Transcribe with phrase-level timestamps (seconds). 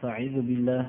[0.00, 0.86] أستعيذ بالله.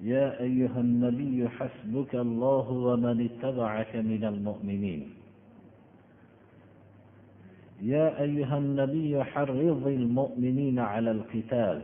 [0.00, 5.02] يا أيها النبي حسبك الله ومن اتبعك من المؤمنين.
[7.82, 11.82] يا أيها النبي حرض المؤمنين على القتال.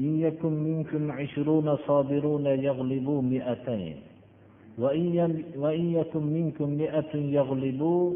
[0.00, 3.96] إن يكن منكم عشرون صابرون يغلبوا مئتين.
[5.62, 8.14] وإن يكن منكم مئة يغلبوا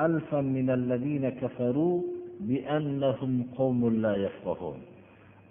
[0.00, 2.02] ألفا من الذين كفروا
[2.40, 4.93] بأنهم قوم لا يفقهون.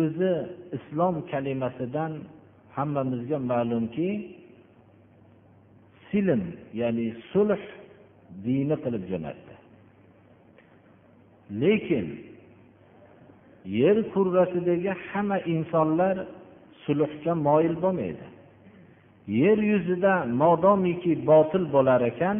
[0.00, 0.32] o'zi
[0.76, 2.12] islom kalimasidan
[2.76, 4.10] hammamizga ma'lumki
[6.08, 6.42] silm
[6.80, 7.62] ya'ni sulh
[8.44, 9.54] dini qilib jo'natdi.
[11.62, 12.06] Lekin
[13.80, 16.16] yer kurrasidagi hamma insonlar
[16.84, 18.26] sulhga moyil bo'lmaydi.
[19.42, 22.38] Yer yuzida modomiki botil bo'lar ekan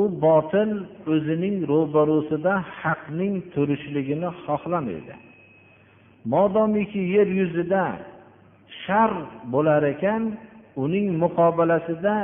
[0.00, 0.70] u botil
[1.12, 5.14] o'zining ro'barusida haqning turishligini xohlamaydi.
[6.24, 7.84] modomiki yer yuzida
[8.84, 9.10] shar
[9.52, 10.22] bo'lar ekan
[10.84, 12.14] uning muqobilasida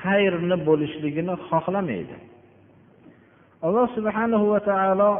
[0.00, 2.16] xayrni bo'lishligini xohlamaydi.
[3.66, 5.12] Alloh subhana va taolo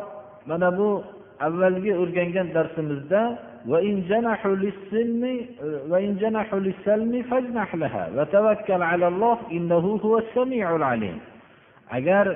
[0.51, 0.89] mana bu
[1.47, 3.23] avvalgi o'rgangan darsimizda
[11.97, 12.27] agar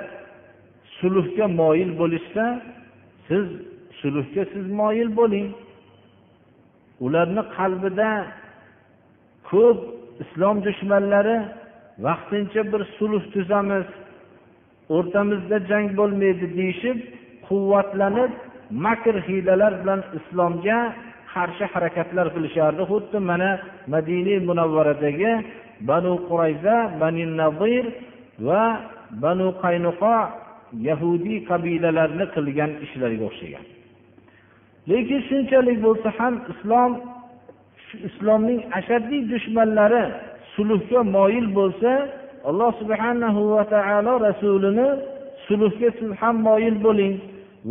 [1.01, 2.45] sulhga moyil bo'lishsa
[3.29, 3.47] siz
[4.01, 5.47] sulhga siz moyil bo'ling.
[7.05, 8.11] Ularni qalbida
[9.51, 9.79] ko'p
[10.23, 11.37] islom dushmanlari
[12.07, 13.87] vaqtincha bir sulh tuzamiz
[14.97, 16.99] o'rtamizda jang bo'lmaydi deyishib
[17.49, 18.33] quvvatlanib
[18.87, 20.79] makr hiylalar bilan islomga
[21.33, 22.83] qarshi harakatlar qilishardi.
[22.91, 23.51] Xuddi mana
[23.93, 25.33] madina munavvaradagi
[25.89, 27.85] banu qurayza bani nazir
[28.49, 28.63] va
[29.25, 30.17] banu qaynuqo
[30.89, 33.65] yahudiy qabilalarini qilgan ishlariga o'xshagan.
[34.91, 36.93] Lekin shunchalik bo'lsa ham islom
[38.09, 40.05] islomning ashaddiy dushmanlari
[40.55, 41.93] sulhga moyil bo'lsa
[42.49, 44.89] alloh subhanahu va taolo rasulini
[45.47, 47.15] sulhga siz ham moyil bo'ling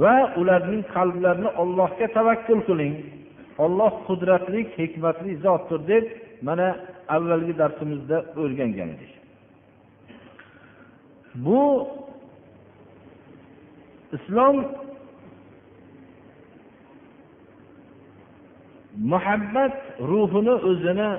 [0.02, 2.96] va ularning qalblarini ollohga tavakkul qiling.
[3.66, 6.06] Olloh qudratli hikmatli zotdir deb
[6.48, 6.68] mana
[7.16, 9.12] avvalgi darsimizda o'rgangan edik
[11.46, 11.62] bu
[14.18, 14.66] islom
[19.12, 19.74] muhabbat
[20.10, 21.10] ruhini o'zini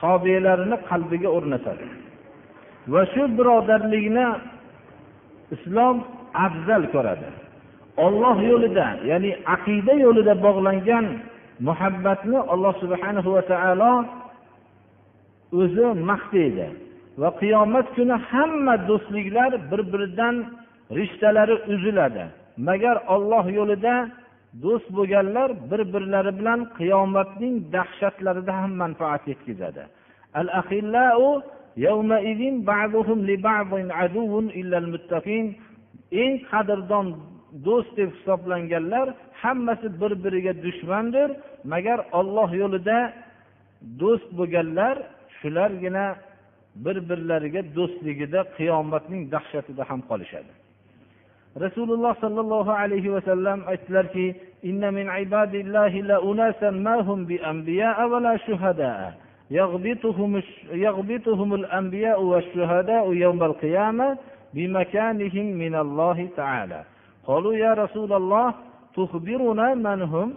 [0.00, 1.86] tobelarini qalbiga o'rnatadi.
[2.92, 4.26] Va shu birodarlikni
[5.54, 5.96] islom
[6.46, 7.28] afzal ko'radi.
[8.06, 11.06] Olloh yo'lida ya'ni aqida yo'lida bog'langan
[11.68, 13.94] muhabbatni alloh subhanahu va taolo
[15.60, 16.66] o'zi maqtaydi
[17.20, 20.34] va qiyomat kuni hamma do'stliklar bir biridan
[20.98, 22.24] rishtalari uziladi.
[22.68, 23.94] Magar olloh yo'lida
[24.64, 29.82] do'st bo'lganlar bir birlari bilan qiyomatning dahshatlarida ham manfaat yetkazadi.
[30.40, 30.48] Al
[36.22, 37.06] eng qadrdon
[37.66, 39.06] do'st deb hisoblanganlar
[39.42, 41.28] hammasi bir biriga dushmandir.
[41.72, 42.98] Magar olloh yo'lida
[44.00, 44.96] do'st bo'lganlar
[45.38, 46.06] shulargina
[46.84, 50.52] bir birlariga do'stligida qiyomatning dahshatida ham qolishadi.
[51.56, 54.34] Rasululloh sollallohu alayhi vasallam aytdilarki
[59.50, 64.18] يغبطهم يغبطهم الأنبياء والشهداء يوم القيامة
[64.54, 66.84] بمكانهم من الله تعالى
[67.26, 68.54] قالوا يا رسول الله
[68.96, 70.34] تخبرنا من هم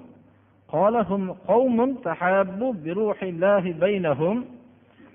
[0.67, 4.45] قال هم قوم تحابوا بروح الله بينهم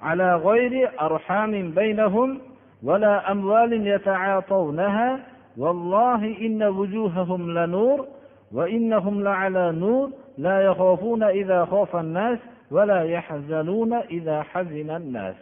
[0.02, 2.40] على غير أرحام بينهم
[2.82, 5.20] ولا أموال يتعاطونها
[5.57, 8.07] والله إن وجوههم لنور
[8.51, 12.39] وإنهم لعلى نور لا يخافون إذا خاف الناس
[12.71, 15.35] ولا يحزنون إذا حزن الناس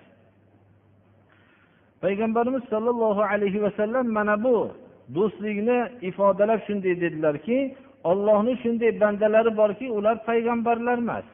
[2.02, 4.58] payg'ambarimiz sollallohu alayhi vasallam mana bu
[5.16, 7.60] do'stlikni ifodalab shunday dedilarki
[8.04, 11.26] ollohni shunday bandalari borki ular payg'ambarlar emas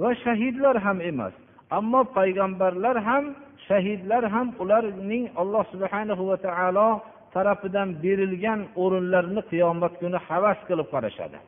[0.00, 1.34] va shahidlar ham emas
[1.78, 3.24] ammo payg'ambarlar ham
[3.68, 6.88] shahidlar ham ularning alloh subhanahu va taolo
[7.35, 11.39] tarafidan berilgan o'rinlarni qiyomat kuni havas qilib qarashadi.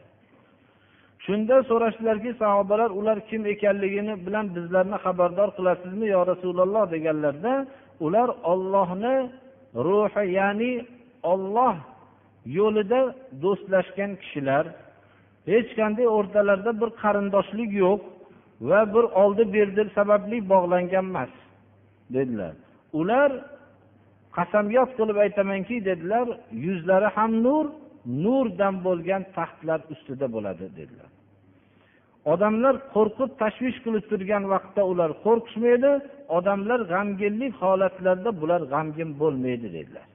[1.26, 6.84] Shunda so'rashdilarki sahobalar ular kim ekanligini bilan bizlarni xabardor qilasizmi yo rasululloh?
[6.96, 7.54] deganlarda
[8.06, 9.16] ular ollohni
[9.88, 10.74] ruhi ya'ni
[11.32, 11.76] olloh
[12.58, 13.02] yo'lida
[13.44, 14.66] do'stlashgan kishilar
[15.52, 18.02] hech qanday o'rtalarida bir qarindoshlik yo'q
[18.70, 21.34] va bir oldi berdi sababli bog'langan emas
[22.16, 22.54] dedilar.
[23.00, 23.30] Ular
[24.38, 26.28] qasamyod qilib aytamanki dedilar
[26.66, 27.66] yuzlari ham nur
[28.24, 31.10] nurdan bo'lgan taxtlar ustida bo'ladi dedilar.
[32.34, 35.92] Odamlar qo'rqib tashvish qilib turgan vaqtda ular qo'rqishmaydi
[36.38, 40.08] odamlar g'amginlik holatlarida bular g'amgin bo'lmaydi dedilar.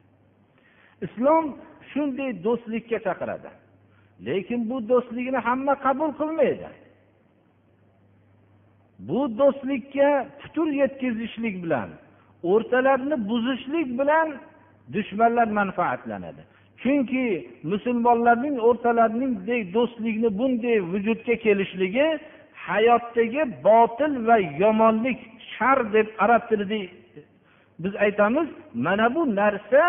[1.06, 1.44] Islom
[1.90, 3.50] shunday do'stlikka chaqiradi
[4.26, 6.69] lekin bu do'stlikni hamma qabul qilmaydi.
[9.08, 10.08] Bu do'stlikka
[10.40, 11.90] putur yetkazishlik bilan
[12.42, 14.28] o'rtalarni buzishlik bilan
[14.92, 16.42] dushmanlar manfaatlanadi.
[16.82, 19.32] Chunki musulmonlarning o'rtalarining
[19.76, 22.06] do'stlikni bunday vujudga kelishligi
[22.66, 25.19] hayotdagi botil va yomonlik
[25.52, 26.81] shar deb arab tilida
[27.82, 29.82] biz aytamiz mana bu narsa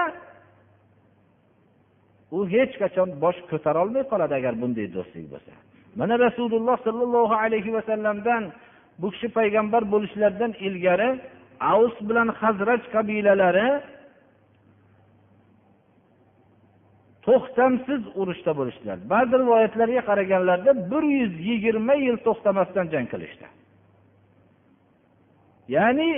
[2.32, 5.52] u hech qachon bosh ko'tarolmay qoladi agar bunday do'stlik bo'lsa.
[6.00, 8.44] Mana rasululloh sollallohu alayhi vasallamdan
[9.02, 11.10] bu kishi payg'ambar bo'lishlaridan ilgari
[11.72, 13.70] avs bilan hazraj qabilalari
[17.26, 18.98] to'xtamsiz urushda bo'lishdilar.
[19.14, 23.46] Ba'zi rivoyatlarga qaraganlarda bir yuz yigirma yil to'xtamasdan jang qilishdi.
[25.76, 26.10] Ya'ni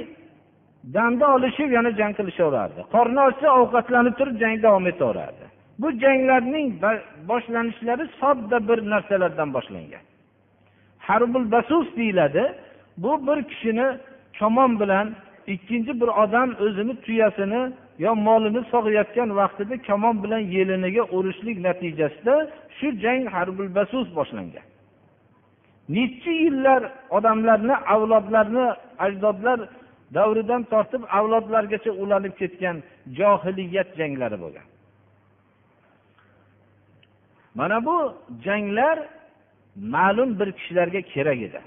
[0.95, 2.81] damda olishib yana jang qilishaverardi.
[2.95, 5.45] Qorni ochsa ovqatlanib turib jang davom etaverardi.
[5.81, 6.67] Bu janglarning
[7.29, 10.03] boshlanishlari sodda bir narsalardan boshlangan.
[11.07, 12.43] Harbul basus deyiladi.
[12.97, 13.87] Bu bir kishini
[14.39, 15.07] kamon bilan
[15.47, 17.61] ikkinchi bir odam o'zini tuyasini
[17.99, 22.35] yo molini sog'ayotgan vaqtida kamon bilan yeliniga urishlik natijasida
[22.77, 24.65] shu jang harbul basus boshlangan.
[25.95, 26.81] Necha yillar
[27.17, 28.65] odamlarni avlodlarni
[29.05, 29.59] ajdodlar
[30.17, 32.77] davridan tortib avlodlargacha ulanib ketgan
[33.19, 34.67] johiliyat janglari bo'lgan.
[37.59, 37.97] Mana bu
[38.45, 38.97] janglar
[39.95, 41.61] ma'lum bir kishilarga kerak edi.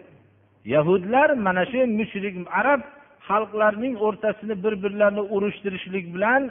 [0.65, 2.81] Yahudlar mana shu mushrik arab
[3.29, 6.43] xalqlarning o'rtasini bir birlarini urushtirishlik bilan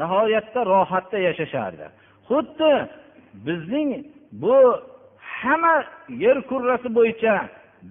[0.00, 1.86] nihoyatda rohatda yashashardi.
[2.28, 2.72] Xuddi
[3.46, 3.88] bizning
[4.32, 4.56] bu
[5.40, 5.84] hamma
[6.24, 7.34] yer kurrasi bo'yicha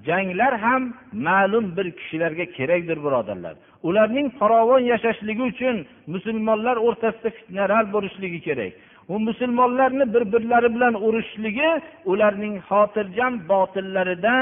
[0.07, 0.93] janglar ham
[1.27, 3.55] ma'lum bir kishilarga kerakdir birodarlar.
[3.87, 5.75] Ularning farovon yashashligi uchun
[6.13, 8.73] musulmonlar o'rtasida fitnalar bo'lishligi kerak.
[9.13, 11.69] U musulmonlarni bir birlari bilan urushishligi
[12.11, 14.33] ularning xotirjam botillarida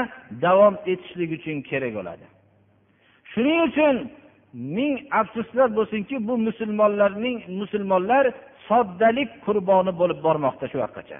[0.44, 2.31] davom etishligi uchun kerak bo'ladi.
[3.31, 3.95] shuning uchun
[4.53, 8.25] ming afsuslar bo'lsinki bu musulmonlarning musulmonlar
[8.67, 11.19] soddalik qurboni bo'lib bormoqda shu vaqtgacha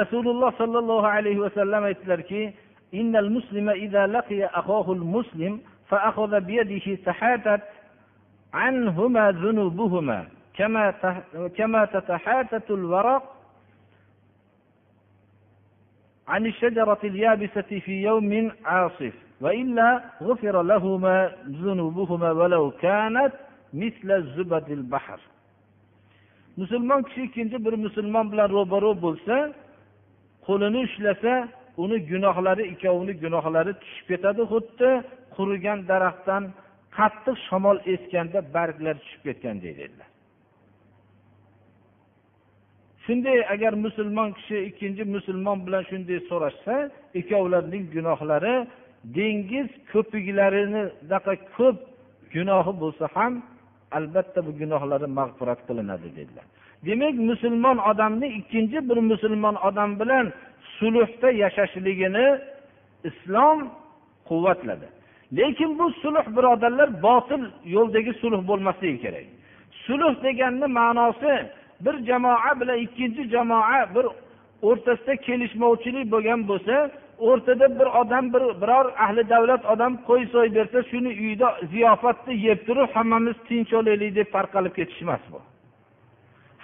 [0.00, 2.42] rasululloh sollallohu alayhi vasallam aytdilarki
[2.94, 7.60] إن المسلم إذا لقي أخاه المسلم فأخذ بيده تحاتت
[8.54, 10.90] عنهما ذنوبهما كما
[11.56, 13.33] كما تتحاتت الورق
[16.28, 19.88] عن الشجرة اليابسة في يوم عاصف وإلا
[20.22, 21.16] غفر لهما
[21.62, 23.32] ذنوبهما ولو كانت
[23.74, 25.20] مثل زبد البحر
[26.60, 29.36] musulmon kishi ikkinchi bir musulmon bilan ro'baro bo'lsa
[30.46, 31.34] qo'lini ushlasa
[31.82, 34.90] uni gunohlari ikkovini gunohlari tushib ketadi xuddi
[35.36, 36.42] qurigan daraxtdan
[36.96, 40.08] qattiq shamol esganda barglar tushib ketganday dedilar
[43.05, 46.75] Shunday agar musulmon kishi ikkinchi musulmon bilan shunday so'rashsa
[47.19, 48.55] ikkovlarining gunohlari
[49.17, 51.77] dengiz ko'piklarindaqa ko'p
[52.33, 53.33] gunohi bo'lsa ham
[53.97, 56.45] albatta bu gunohlari mag'firat qilinadi dedilar.
[56.87, 60.25] Demak musulmon odamni ikkinchi bir musulmon odam bilan
[60.77, 62.27] sulhda yashashligini
[63.09, 63.57] islom
[64.29, 64.87] quvvatladi.
[65.37, 67.43] Lekin bu sulh birodarlar botil
[67.75, 69.25] yo'ldagi sulh bo'lmasligi kerak.
[69.85, 71.33] Sulh deganni ma'nosi
[71.85, 74.05] bir jamoa bilan ikkinchi jamoa bir
[74.69, 76.75] o'rtasida kelishmovchilik bo'lgan bo'lsa
[77.27, 82.59] o'rtada bir odam bir biror ahli davlat odam qo'y so'y bersa shuni uyda ziyofatni yeb
[82.67, 85.39] turib hammamiz tinch olaylik deb tarqalib ketish emas bu.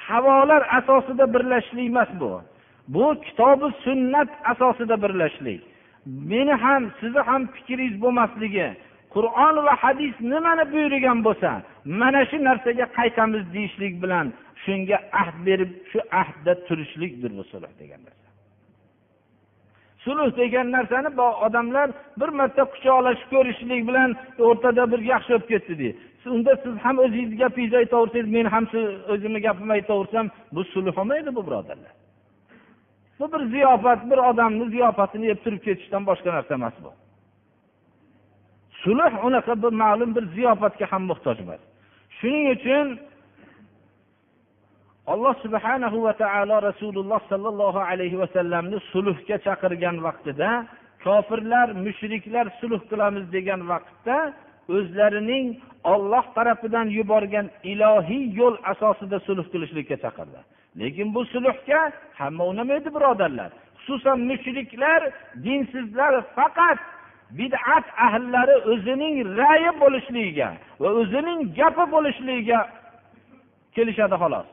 [0.07, 2.31] Havolar asosida birlashishlik emas bu.
[2.87, 5.61] Bu kitobi sunnat asosida birlashishlik.
[6.31, 8.67] Meni ham sizni ham fikringiz bo'lmasligi
[9.15, 11.51] qur'on va hadis nimani buyurgan bo'lsa
[12.01, 14.25] mana shu narsaga qaytamiz deyishlik bilan
[14.63, 18.27] shunga ahd berib shu ahdda turishlikdir bu sulh degan narsa.
[20.03, 21.09] Sulh degan narsani
[21.45, 21.89] odamlar
[22.19, 24.09] bir marta quchoqlashib ko'rishlik bilan
[24.47, 25.97] o'rtada bir yaxshi bo'lib ketdi deydi.
[26.35, 28.79] Unda siz ham o'zingizni gapingizni aytaversangiz men ham shu
[29.13, 30.25] o'zimni gapimni aytaversam
[30.55, 31.93] bu sulh bo'lmaydi bu birodarlar.
[33.19, 36.91] Bu bir ziyofat bir odamni ziyofatini yeb turib ketishdan boshqa narsa emas bu.
[38.83, 41.61] Sulh unaqa bir ma'lum bir ziyofatga ham muhtoj emas.
[42.17, 42.87] Shuning uchun
[45.13, 50.49] alloh subhanahu va taolo rasululloh sollallohu alayhi vasallamni sulhga chaqirgan vaqtida
[51.05, 54.17] kofirlar mushriklar sulh qilamiz degan vaqtda
[54.75, 55.45] o'zlarining
[55.93, 60.39] olloh tarafidan yuborgan ilohiy yo'l asosida sulh qilishlikka chaqirdi.
[60.79, 61.81] Lekin bu sulhga
[62.19, 63.51] hamma unamaydi birodarlar.
[63.77, 65.01] Xususan mushriklar
[65.45, 66.79] dinsizlar faqat
[67.39, 70.49] bid'at ahllari o'zining rayi bo'lishligiga
[70.81, 72.59] va o'zining gapi bo'lishligiga
[73.75, 74.47] kelishadi xolos.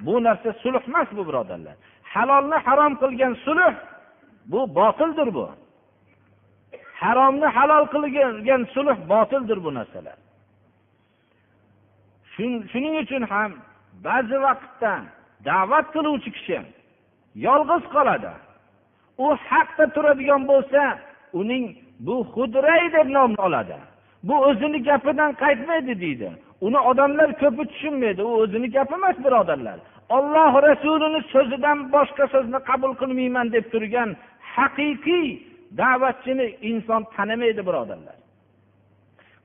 [0.00, 1.74] Bu narsa sulh emas bu birodarlar.
[2.02, 3.74] Halolni harom qilgan sulh
[4.46, 5.50] bu botildir bu.
[7.00, 10.16] Haromni halol qilgan sulh botildir bu narsalar.
[12.72, 13.50] Shuning uchun ham
[14.06, 14.92] ba'zi vaqtda
[15.44, 16.58] da'vat qiluvchi kishi
[17.46, 18.32] yolg'iz qoladi.
[19.24, 20.80] U haqda turadigan bo'lsa
[21.40, 21.64] uning
[22.06, 23.78] bu hudray deb nom oladi.
[24.22, 26.30] Bu o'zini gapidan qaytmaydi deydi.
[26.66, 28.22] Uni odamlar ko'pi tushunmaydi.
[28.30, 29.78] U o'zini gapi emas birodarlar
[30.16, 34.10] olloh rasulini so'zidan boshqa so'zni qabul qilmayman deb turgan
[34.56, 35.28] haqiqiy
[35.80, 38.16] da'vatchini inson tanimaydi birodarlar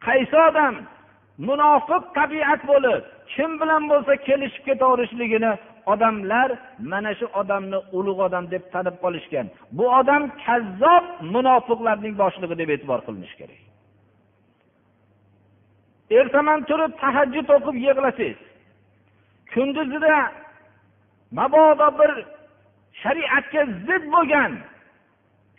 [0.06, 0.76] qaysi odam
[1.48, 3.02] munofiq tabiat bo'lib
[3.34, 5.52] kim bilan bo'lsa kelishib ketaverishligini
[5.94, 6.50] odamlar
[6.92, 9.48] mana shu odamni ulug' odam deb tanib qolishgan.
[9.78, 13.69] Bu odam kazzob munofiqlarning boshlig'i deb e'tibor qilinishi kerak.
[16.18, 18.38] Ertaman turib tahajjud o'qib yig'lasangiz
[19.54, 20.18] kunduzida
[21.38, 22.12] mabodo bir
[23.02, 24.52] shariatga zid bo'lgan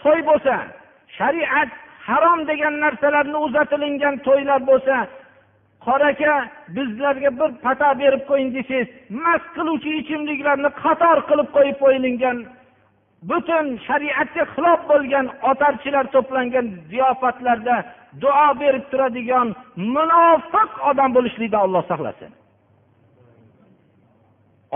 [0.02, 0.54] to'y bo'lsa
[1.18, 1.70] shariat
[2.08, 4.96] harom degan narsalarni uzatilingan to'ylar bo'lsa
[5.86, 6.34] qora aka
[6.76, 8.88] bizlarga bir pata berib qo'ying desangiz
[9.24, 12.38] mast qiluvchi ichimliklarni qator qilib qo'yib qo'yilgan
[13.30, 17.76] butun shariatga xilof bo'lgan otarchilar to'plangan ziyofatlarda
[18.22, 22.32] duo berib turadigan munofiq odam bo'lishlikdan olloh saqlasin.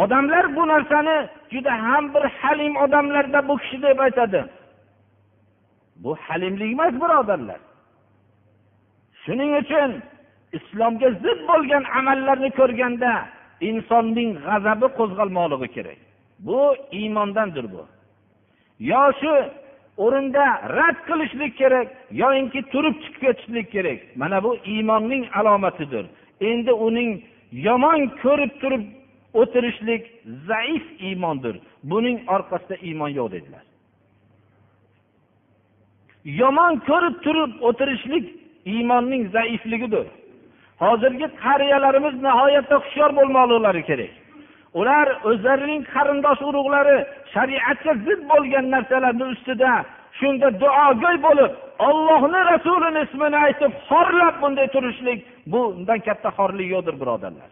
[0.03, 1.17] Odamlar bu narsani
[1.53, 4.45] juda ham bir halim odamlarda bu kishi deb aytadi.
[5.97, 7.61] Bu halimlik emas birodarlar.
[9.23, 9.91] Shuning uchun
[10.57, 13.13] islomga zid bo'lgan amallarni ko'rganda
[13.69, 15.99] insonning g'azabi qo'zg'almoqligi kerak.
[16.47, 16.61] Bu
[16.99, 17.83] iymondandir bu.
[18.91, 19.33] Yo shu
[19.97, 20.45] o'rinda
[20.77, 23.99] rad qilishlik kerak yoyinki turib chiqib ketishlik kerak.
[24.17, 26.07] Mana bu iymonning alomatidir.
[26.41, 27.23] Endi uning
[27.53, 28.85] yomon ko'rib turib
[29.41, 30.03] o'tirishlik
[30.49, 31.55] zaif iymondir.
[31.91, 33.65] Buning orqasida iymon yo'q dedilar.
[36.25, 38.25] Yomon ko'rib turib o'tirishlik
[38.65, 40.07] iymonning zaifligidir.
[40.83, 44.24] Hozirgi qariyalarimiz nihoyatda hushyor bo'lmoqliklari kerak.
[44.81, 46.97] Ular o'zlarining qarindosh urug'lari
[47.35, 49.73] shariatga zid bo'lgan narsalarni ustida
[50.19, 51.53] shunda duogo'y bo'lib
[51.89, 55.21] ollohni rasulini ismini aytib xorlab bunday turishlik
[55.53, 57.51] bundan katta xorlik yo'qdir birodarlar.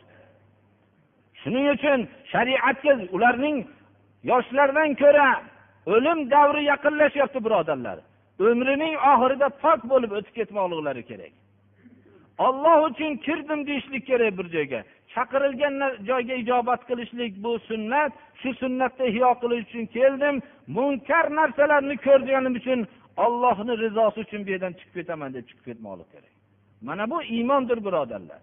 [1.41, 2.01] Shuning uchun
[2.33, 3.57] shariatga ularning
[4.31, 5.29] yoshlardan ko'ra
[5.95, 7.99] o'lim davri yaqinlashyapti birodarlar.
[8.51, 11.33] Umrining oxirida pok bo'lib o'tib ketmoqliklari kerak.
[12.47, 14.81] Olloh uchun kirdim deyishlik kerak bir joyga.
[15.15, 15.75] Chaqirilgan
[16.09, 18.13] joyga ijobat qilishlik bu sunnat.
[18.41, 20.37] Shu sunnatni ihyo qilish uchun keldim.
[20.77, 22.81] Munkar narsalarni ko'rganim uchun
[23.25, 26.35] ollohni rizosi uchun bu yerdan chiqib ketaman deb chiqib ketmoqlik kerak.
[26.89, 28.41] Mana bu iymondir birodarlar.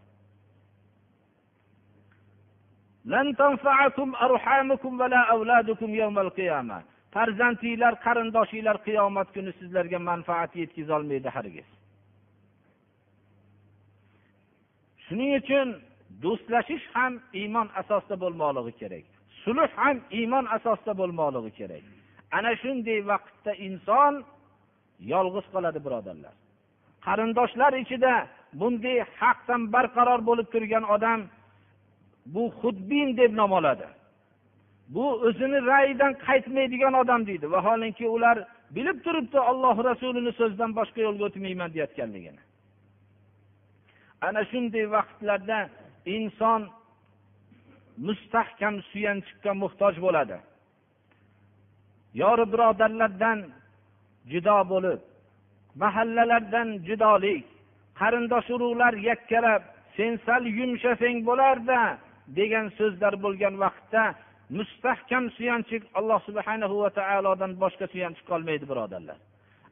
[7.14, 11.70] Farzandinglar qarindoshinglar qiyomat kuni sizlarga manfaat yetkazolmaydi hargiz.
[15.06, 15.68] Shuning uchun
[16.24, 19.06] do'stlashish ham iymon asosida bo'lmoqligi kerak.
[19.44, 21.84] Sulh ham iymon asosida bo'lmoqligi kerak.
[22.38, 24.14] Ana shunday vaqtda inson
[25.14, 26.36] yolg'iz qoladi birodarlar.
[27.06, 28.14] Qarindoshlar ichida
[28.60, 31.20] bunday haqdan barqaror bo'lib turgan odam
[32.34, 33.88] bu xudbin deb nom oladi.
[34.96, 37.46] Bu o'zini rayidan qaytmaydigan odam deydi.
[37.56, 38.38] Vaholanki ular
[38.76, 42.42] bilib turibdi olloh rasulini so'zidan boshqa yo'lga o'tmayman deyotganligini.
[44.28, 45.60] Ana shunday vaqtlarda
[46.06, 46.62] inson
[48.08, 50.38] mustahkam suyanchiqqa muhtoj bo'ladi.
[52.22, 53.40] Yori birodarlardan
[54.32, 55.00] judo bo'lib
[55.84, 57.46] mahallalardan judolik
[58.00, 59.62] qarindosh urug'lar yakkalab
[59.98, 61.80] sen sal yumshasang bo'larda
[62.38, 64.04] degan so'zlar bo'lgan vaqtda
[64.58, 69.18] mustahkam suyanchiq alloh subhanahu va taolodan boshqa suyanchiq qolmaydi birodarlar.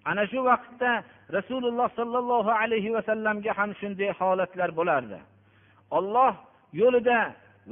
[0.09, 0.91] Ana shu vaqtda
[1.37, 5.19] rasululloh sollallohu alayhi vasallamga ham shunday holatlar bo'lardi.
[5.97, 6.33] Olloh
[6.73, 7.19] yo'lida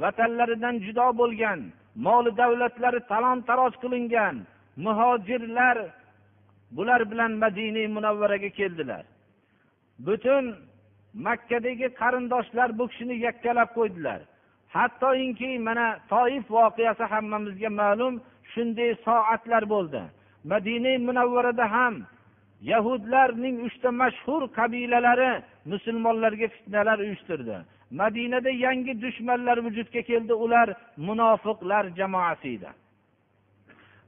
[0.02, 1.60] vatanlaridan judo bo'lgan
[2.06, 4.36] moli davlatlari talon taroj qilingan
[4.84, 5.76] muhojirlar
[6.76, 9.04] bular bilan madina munavvaraga keldilar.
[10.06, 10.44] Butun
[11.26, 14.20] makkadagi qarindoshlar bu kishini yakkalab qo'ydilar.
[14.74, 18.14] Hattoki mana toif voqeasi hammamizga ma'lum
[18.52, 20.02] shunday soatlar bo'ldi.
[20.50, 21.94] Madina munavvarada ham
[22.72, 25.32] yahudlarning uchta mashhur qabilalari
[25.70, 27.56] musulmonlarga fitnalar uyushtirdi.
[27.90, 30.34] Madinada yangi dushmanlar vujudga keldi.
[30.34, 32.70] Ular munofiqlar jamoasi edi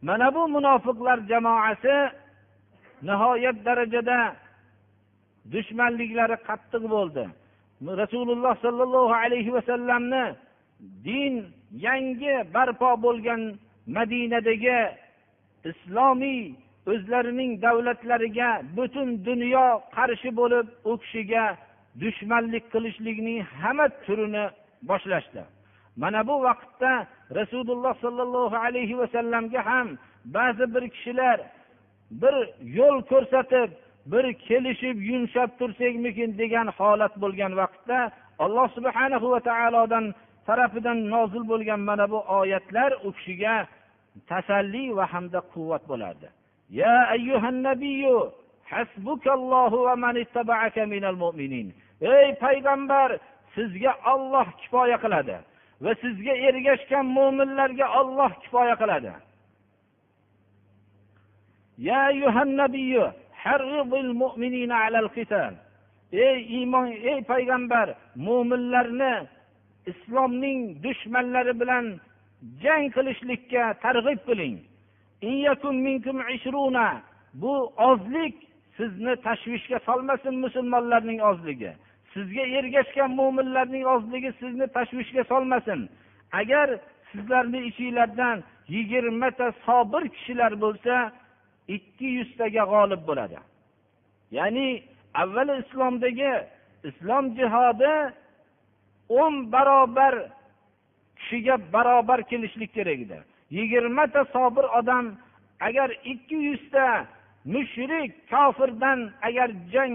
[0.03, 1.97] mana bu munofiqlar jamoasi
[3.03, 4.37] nihoyat darajada
[5.53, 7.25] dushmanliklari qattiq bo'ldi.
[8.03, 10.25] Rasululloh sollallohu alayhi vasallamni
[11.05, 11.35] din
[11.87, 13.43] yangi barpo bo'lgan
[13.97, 14.81] madinadagi
[15.71, 16.55] islomiy
[16.93, 19.67] o'zlarining davlatlariga butun dunyo
[19.97, 21.45] qarshi bo'lib u kishiga
[22.01, 24.45] dushmanlik qilishlikning hamma turini
[24.91, 25.43] boshlashdi.
[26.03, 26.93] Mana bu vaqtda
[27.39, 29.89] rasululloh sollallohu alayhi vasallamga ham
[30.25, 31.39] ba'zi bir kishilar
[32.11, 32.35] bir
[32.79, 33.71] yo'l ko'rsatib
[34.13, 37.99] bir kelishib yumshab tursakmikin degan holat bo'lgan vaqtda
[38.45, 40.05] alloh subhanahu va taolodan
[40.47, 43.57] tarafidan nozil bo'lgan mana bu oyatlar u kishiga
[44.31, 46.29] tasalli va hamda quvvat bo'lardi.
[46.81, 48.17] Ya ayyuhan nabiyyu
[48.71, 51.69] hasbukallohu va man ittaba'aka minal mu'minin.
[52.01, 53.19] Ey payg'ambar
[53.55, 55.37] sizga olloh kifoya qiladi
[55.85, 59.13] va sizga ergashgan mo'minlarga olloh kifoya qiladi.
[61.79, 62.51] Ya ayyuhan
[64.23, 65.55] mu'minina alal qital.
[66.13, 67.89] Ey iymon ey payg'ambar
[68.27, 69.15] mo'minlarni
[69.91, 71.85] islomning dushmanlari bilan
[72.63, 74.57] jang qilishlikka targ'ib qiling.
[77.43, 77.55] Bu
[77.91, 78.35] ozlik
[78.77, 81.73] sizni tashvishga solmasin musulmonlarning ozligi.
[82.19, 85.81] Sizga ergashgan mo'minlarning ozligi sizni tashvishga solmasin.
[86.41, 86.69] Agar
[87.11, 88.37] sizlarni ichinglardan
[88.75, 90.95] yigirmata sobir kishilar bo'lsa
[91.77, 93.39] ikki yuztaga g'olib bo'ladi.
[94.39, 94.69] Ya'ni
[95.23, 96.33] avval islomdagi
[96.89, 97.95] islom jihodi
[99.21, 100.15] o'n barobar
[101.19, 103.19] kishiga barobar kelishlik kerak edi.
[103.59, 105.07] Yigirmata sobir odam
[105.69, 106.87] agar ikki yuzta
[107.55, 109.95] mushrik kofirdan agar jang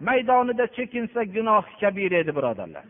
[0.00, 2.84] maydonida chekinsa gunoh kabira edi birodarlar.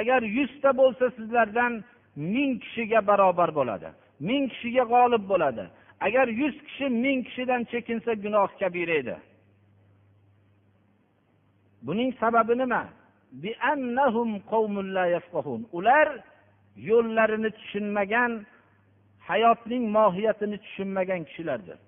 [0.00, 1.72] Agar yuzta bo'lsa sizlardan
[2.16, 3.88] ming kishiga barobar bo'ladi
[4.28, 5.64] ming kishiga g'olib bo'ladi.
[6.06, 9.16] Agar yuz kishi ming kishidan chekinsa gunoh kabira edi.
[11.86, 12.82] Buning sababi nima?
[15.78, 16.08] Ular
[16.88, 18.32] yo'llarini tushunmagan
[19.28, 21.78] hayotning mohiyatini tushunmagan kishilardir.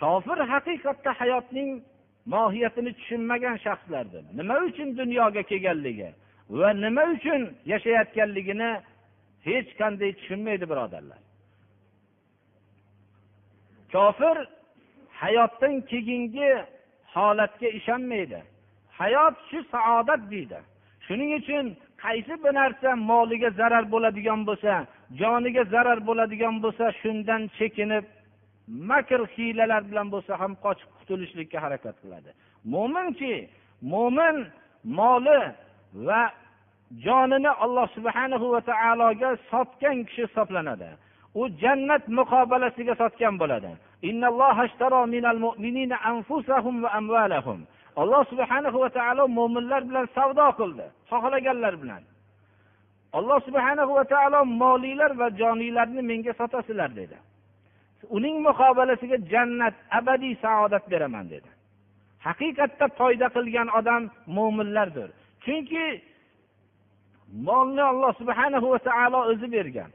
[0.00, 1.70] Kofir haqiqatda hayotning
[2.26, 4.22] mohiyatini tushunmagan shaxslardir.
[4.38, 6.10] Nima uchun dunyoga kelganligi
[6.50, 7.40] va nima uchun
[7.72, 8.70] yashayotganligini
[9.48, 11.20] hech qanday tushunmaydi birodarlar.
[13.92, 14.36] Kofir
[15.22, 16.50] hayotdan keyingi
[17.14, 18.40] holatga ishonmaydi.
[18.98, 20.58] Hayot shu saodat deydi.
[21.06, 21.64] Shuning uchun
[22.04, 24.72] qaysi bir narsa moliga zarar bo'ladigan bo'lsa
[25.20, 28.04] joniga zarar bo'ladigan bo'lsa shundan chekinib
[28.90, 32.30] makr hiylalar bilan bo'lsa ham qochib qutulishlikka harakat qiladi.
[32.74, 33.34] Mo'minchi
[33.92, 34.36] mo'min
[34.98, 35.40] moli
[36.06, 36.22] va
[37.04, 40.90] jonini alloh subhanahu va taologa sotgan kishi hisoblanadi.
[41.40, 43.70] U jannat muqobalasiga sotgan bo'ladi.
[48.02, 52.02] Alloh subhanahu va taolo mo'minlar bilan savdo qildi xohlaganlar bilan.
[53.18, 57.16] Alloh subhanahu va taolo molinglar va joninglarni menga sotasizlar dedi.
[58.16, 61.50] Uning muqobalasiga jannat abadiy saodat beraman dedi.
[62.26, 64.02] Haqiqatda foyda qilgan odam
[64.36, 65.08] mo'minlardir
[65.44, 65.86] chunki
[67.46, 69.90] molni alloh subhanahu va taolo o'zi bergan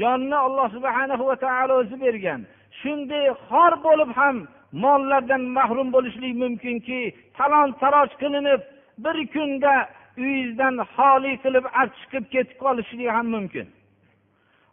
[0.00, 2.40] jonni alloh subhanahu va taolo o'zi bergan.
[2.80, 4.36] Shunday xor bo'lib ham
[4.84, 7.00] mollardan mahrum bo'lishlik mumkinki
[7.38, 8.60] talon taroj qilinib
[9.04, 9.74] bir kunda
[10.22, 13.66] uyingizdan xoli qilib olib chiqib ketib qolishlik ham mumkin.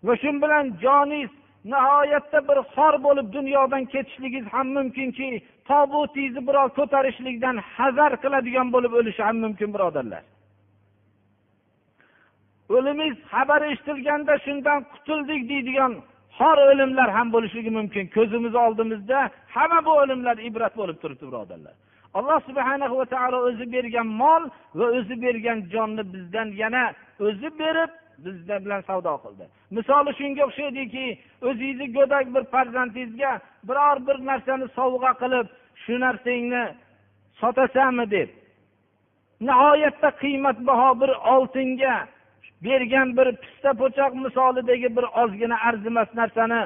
[0.05, 1.31] Va shu bilan joningiz
[1.71, 5.27] nihoyatda bir xor bo'lib dunyodan ketishligingiz ham mumkinki
[5.69, 10.23] tobutingizni birov ko'tarishlikdan hazar qiladigan bo'lib o'lishi ham mumkin birodarlar.
[12.75, 15.91] O'limiz xabari eshitilganda shundan qutuldik deydigan
[16.37, 18.03] xor o'limlar ham bo'lishligi mumkin.
[18.15, 19.19] Ko'zimiz oldimizda
[19.55, 21.75] hamma bu o'limlar ibrat bo'lib turibdi birodarlar.
[22.17, 24.43] Alloh subhana va taolo o'zi bergan mol
[24.79, 26.83] va o'zi bergan jonni bizdan yana
[27.27, 27.91] o'zi berib
[28.25, 29.45] bizlar bilan savdo qildi.
[29.77, 31.05] Misoli shunga o'xshaydiki
[31.47, 33.31] o'zingizni go'dak bir farzandingizga
[33.67, 35.47] biror bir narsani sovg'a qilib
[35.83, 36.63] shu narsangni
[37.41, 38.29] sotasanmi deb
[39.47, 41.95] nihoyatda qiymatbaho bir oltinga
[42.65, 46.61] bergan bir pista po'choq misolidagi bir ozgina arzimas narsani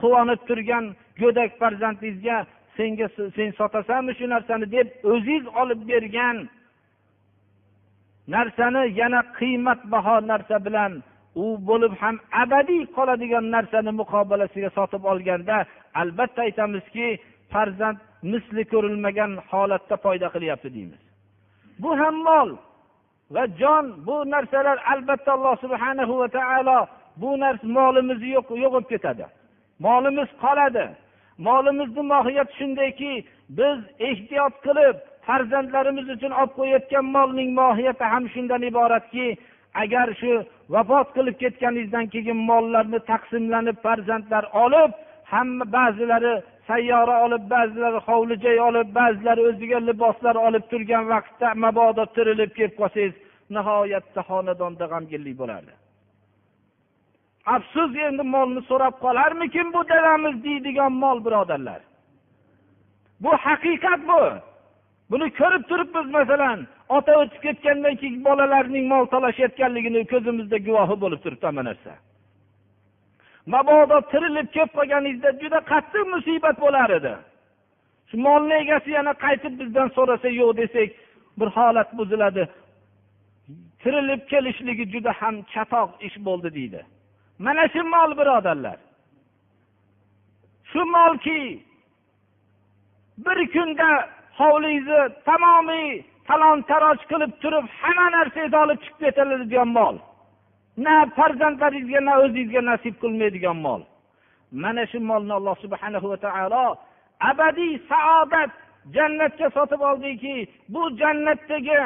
[0.00, 0.84] quvonib turgan
[1.20, 2.36] go'dak farzandingizga
[2.76, 6.36] senga sen sotasanmi shu narsani deb o'ziz olib bergan
[8.34, 10.92] narsani yana qiymatbaho narsa bilan
[11.42, 15.56] u bo'lib ham abadiy qoladigan narsani muqobalasiga sotib olganda
[16.00, 17.08] albatta aytamizki
[17.52, 17.98] farzand
[18.32, 21.02] misli ko'rilmagan holatda foyda qilyapti deymiz.
[21.82, 22.50] Bu ham mol
[23.34, 26.78] va jon bu narsalar albatta alloh subhanahu va taolo
[27.22, 29.24] bu narsa molimiz yo'q bo'lib ketadi.
[29.86, 30.86] Molimiz qoladi.
[31.38, 33.12] Molimizni mohiyati shundayki
[33.58, 34.96] biz ehtiyot qilib
[35.26, 39.26] farzandlarimiz uchun olib qo'yayotgan molning mohiyati ham shundan iboratki
[39.82, 40.32] agar shu
[40.74, 44.92] vafot qilib ketganingizdan keyin mollarni taqsimlanib farzandlar olib
[45.32, 46.34] hamma ba'zilari
[46.68, 52.76] sayyora olib ba'zilari hovli joy olib ba'zilari o'ziga liboslar olib turgan vaqtda mabodo tirilib kelib
[52.80, 53.14] qolsangiz
[53.56, 55.72] nihoyatda xonadonda g'amginlik bo'lardi.
[57.54, 61.80] Afsus endi molni so'rab qolarmikin bu dadamiz deydigan mol birodarlar?
[63.20, 64.22] Bu haqiqat bu.
[65.10, 66.58] Buni ko'rib turibmiz masalan
[66.96, 71.92] ota o'tib ketgandan keyin bolalarning mol talashayotganligini ko'zimizda guvohi bo'lib turibdi hamma narsa.
[73.52, 77.14] Mabodo tirilib kelib qolganingizda juda qattiq musibat bo'lar edi.
[78.08, 80.90] Shu molni egasi yana qaytib bizdan so'rasa yo'q desak
[81.38, 82.44] bir holat buziladi.
[83.82, 86.80] Tirilib kelishligi juda ham chatoq ish bo'ldi deydi.
[87.38, 88.78] Mana shu mol birodarlar.
[90.70, 91.62] Shu molki
[93.24, 93.88] bir kunda
[94.38, 99.96] hovlingizni tamomiy talon taroj qilib turib hamma narsangizni olib chiqib ketaveradigan mol.
[100.84, 103.80] Na farzandlaringizga na o'zingizga nasib qilmaydigan mol.
[104.62, 106.66] Mana shu molni alloh subhana va taolo
[107.30, 108.50] abadiy saodat
[108.94, 110.36] jannatga sotib oldiki
[110.72, 111.80] bu jannatdagi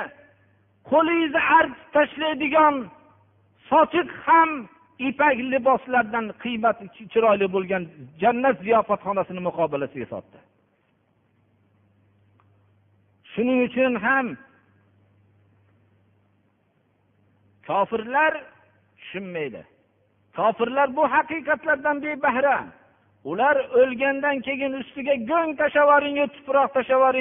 [0.90, 2.74] qo'lingizni artib tashlaydigan
[3.70, 4.50] sochiq ham
[5.08, 7.82] ipak liboslardan qiymati chiroyli bo'lgan
[8.22, 10.38] jannat ziyofatxonasini muqobalasiga sotdi.
[13.32, 14.26] Shuning uchun ham
[17.68, 18.32] kofirlar
[18.98, 19.62] tushunmaydi.
[20.36, 22.58] Kofirlar bu haqiqatlardan bebahra
[23.30, 26.04] ular o'lgandan keyin ustiga go'ng tashlab
[26.36, 27.16] tuproq tashlab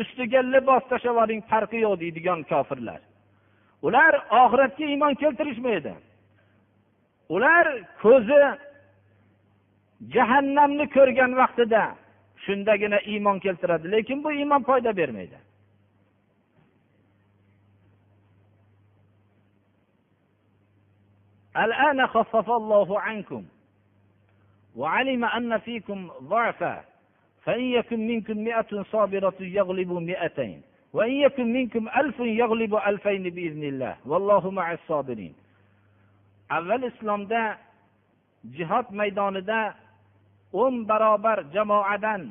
[0.00, 3.00] ustiga libos tashlab farqi yo'q deydigan kofirlar.
[3.86, 4.12] Ular
[4.42, 5.92] oxiratga iymon keltirishmaydi.
[7.29, 7.67] ular
[8.01, 8.39] ko'zi
[10.15, 11.83] jahannamni ko'rgan vaqtida
[12.45, 15.39] shundagina iymon keltiradi lekin bu iymon foyda bermaydi
[21.65, 23.43] الآن خفف الله عنكم
[24.75, 26.83] وعلم أن فيكم ضعفا
[27.43, 30.61] فإن يكن منكم مئة صابرة يغلب مئتين
[30.93, 35.33] وإن يكن منكم ألف يغلب ألفين بإذن الله والله مع الصابرين
[36.56, 37.42] avval islomda
[38.56, 39.60] jihod maydonida
[40.62, 42.22] o'n barobar jamoadan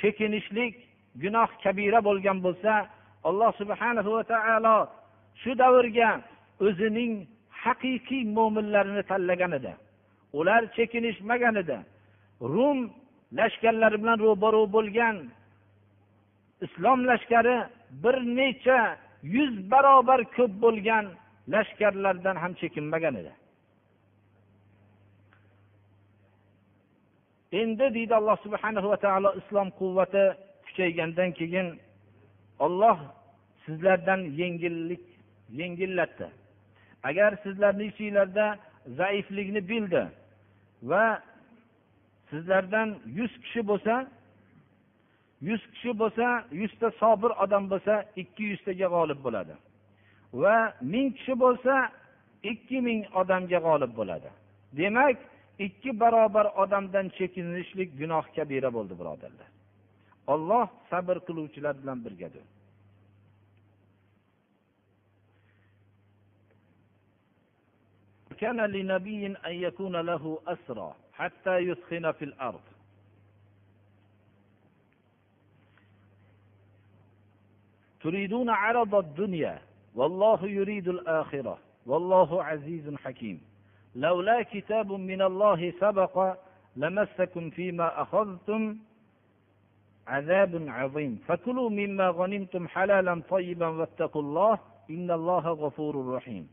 [0.00, 0.74] chekinishlik
[1.22, 2.72] gunoh kabira bo'lgan bo'lsa
[3.28, 4.76] alloh subhanahu va taolo
[5.42, 6.10] shu davrga
[6.66, 7.12] o'zining
[7.62, 9.72] haqiqiy mo'minlarini tanlagan edi.
[10.38, 11.78] Ular chekinishmagan edi.
[12.54, 12.78] Rum
[13.38, 15.16] lashkarlari bilan ro'baru bo'lgan
[16.66, 17.56] islom lashkari
[18.02, 18.80] bir necha
[19.36, 21.04] yuz barobar ko'p bo'lgan
[21.52, 23.32] lashkarlardan ham chekinmagan edi.
[27.60, 30.24] Endi deydi alloh subhana va taolo islom quvvati
[30.66, 31.68] kuchaygandan keyin
[32.66, 32.98] olloh
[33.64, 35.04] sizlardan yengillik
[35.60, 36.26] yengillatdi.
[37.08, 38.46] Agar sizlarni ichinglarda
[38.98, 40.02] zaiflikni bildi
[40.82, 41.22] va
[42.30, 42.88] sizlardan
[43.18, 43.94] yuz kishi bo'lsa
[45.48, 46.26] yuz kishi bo'lsa
[46.60, 49.54] yuzta sobir odam bo'lsa ikki yuztaga g'olib bo'ladi
[50.42, 50.56] va
[50.92, 51.74] ming kishi bo'lsa
[52.52, 54.28] ikki ming odamga g'olib bo'ladi.
[54.78, 55.16] Demak
[55.65, 59.49] ikki barobar odamdan chekinishlik gunoh kabira bo'ldi birodarlar
[60.33, 62.45] olloh sabr qiluvchilar bilan birgadir
[68.41, 72.61] كان لنبي أن يكون له أسرى حتى يثخن في الأرض
[78.01, 79.61] تريدون عرض الدنيا
[79.95, 83.41] والله يريد الآخرة والله عزيز حكيم
[83.95, 86.35] لولا كتاب من الله سبق
[86.75, 88.77] لمسكم فيما أخذتم
[90.07, 96.47] عذاب عظيم فكلوا مما غنمتم حلالا طيبا واتقوا الله إن الله غفور رحيم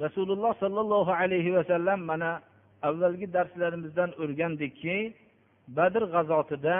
[0.00, 2.30] rasululloh sollallohu alayhi vasallam mana
[2.82, 5.14] avvalgi darslarimizdan o'rgandikki
[5.76, 6.78] badr g'azotida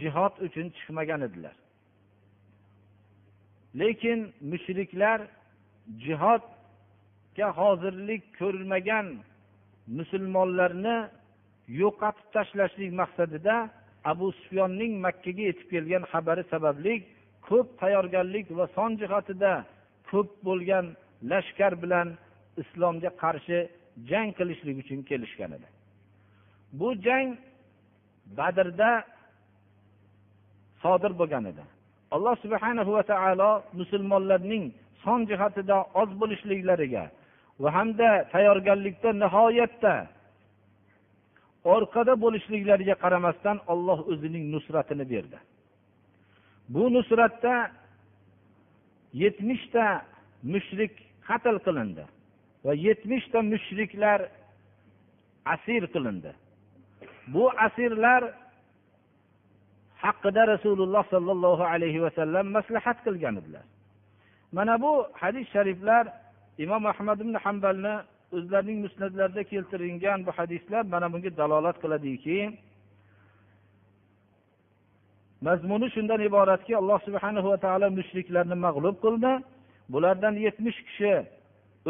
[0.00, 1.54] jihod uchun chiqmagan edilar
[3.79, 4.19] Lekin
[4.51, 5.19] mushriklar
[6.05, 9.07] jihodga hozirlik ko'rmagan
[9.97, 10.97] musulmonlarni
[11.81, 13.55] yo'qotib tashlashlik maqsadida
[14.11, 16.93] abu sufyonning makkaga yetib kelgan xabari sababli
[17.47, 19.53] ko'p tayyorgarlik va son jihatida
[20.09, 20.85] ko'p bo'lgan
[21.31, 22.07] lashkar bilan
[22.61, 23.59] islomga qarshi
[24.09, 25.67] jang qilishlik uchun kelishgan edi.
[26.79, 27.29] Bu jang
[28.37, 28.91] badrda
[30.81, 31.63] sodir bo'lgan edi.
[32.15, 34.65] Alloh subhana va taolo musulmonlarning
[35.03, 37.03] son jihatida oz bo'lishliklariga
[37.61, 39.93] va hamda tayyorgarlikda nihoyatda
[41.75, 45.37] orqada bo'lishliklariga qaramasdan olloh o'zining nusratini berdi.
[46.73, 47.55] Bu nusratda
[49.23, 49.85] yetmishta
[50.53, 50.93] mushrik
[51.27, 52.03] qatl qilindi
[52.65, 54.19] va yetmishta mushriklar
[55.53, 56.31] asir qilindi.
[57.33, 58.21] Bu asirlar
[60.07, 63.65] haqida rasululloh sollallohu alayhi vasallam maslahat qilgan edilar.
[64.57, 64.91] Mana bu
[65.21, 66.03] hadis shariflar
[66.63, 67.95] imom ahmad ibn hambalni
[68.37, 72.37] o'zlarining musnatlarida keltirilgan bu hadislar mana bunga dalolat qiladiki
[75.47, 79.33] mazmuni shundan iboratki alloh subhana va taolo mushriklarni mag'lub qildi.
[79.93, 81.13] Bulardan yetmish kishi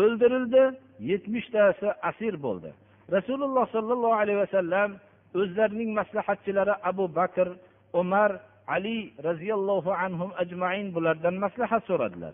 [0.01, 0.63] o'ldirildi
[1.11, 2.69] yetmishtasi asir bo'ldi.
[3.15, 4.89] Rasululloh sollallohu alayhi vasallam
[5.41, 7.47] o'zlarining maslahatchilari abu bakr
[8.01, 8.31] umar
[8.75, 12.33] ali roziyallohu anhu ajmain bulardan maslahat so'radilar.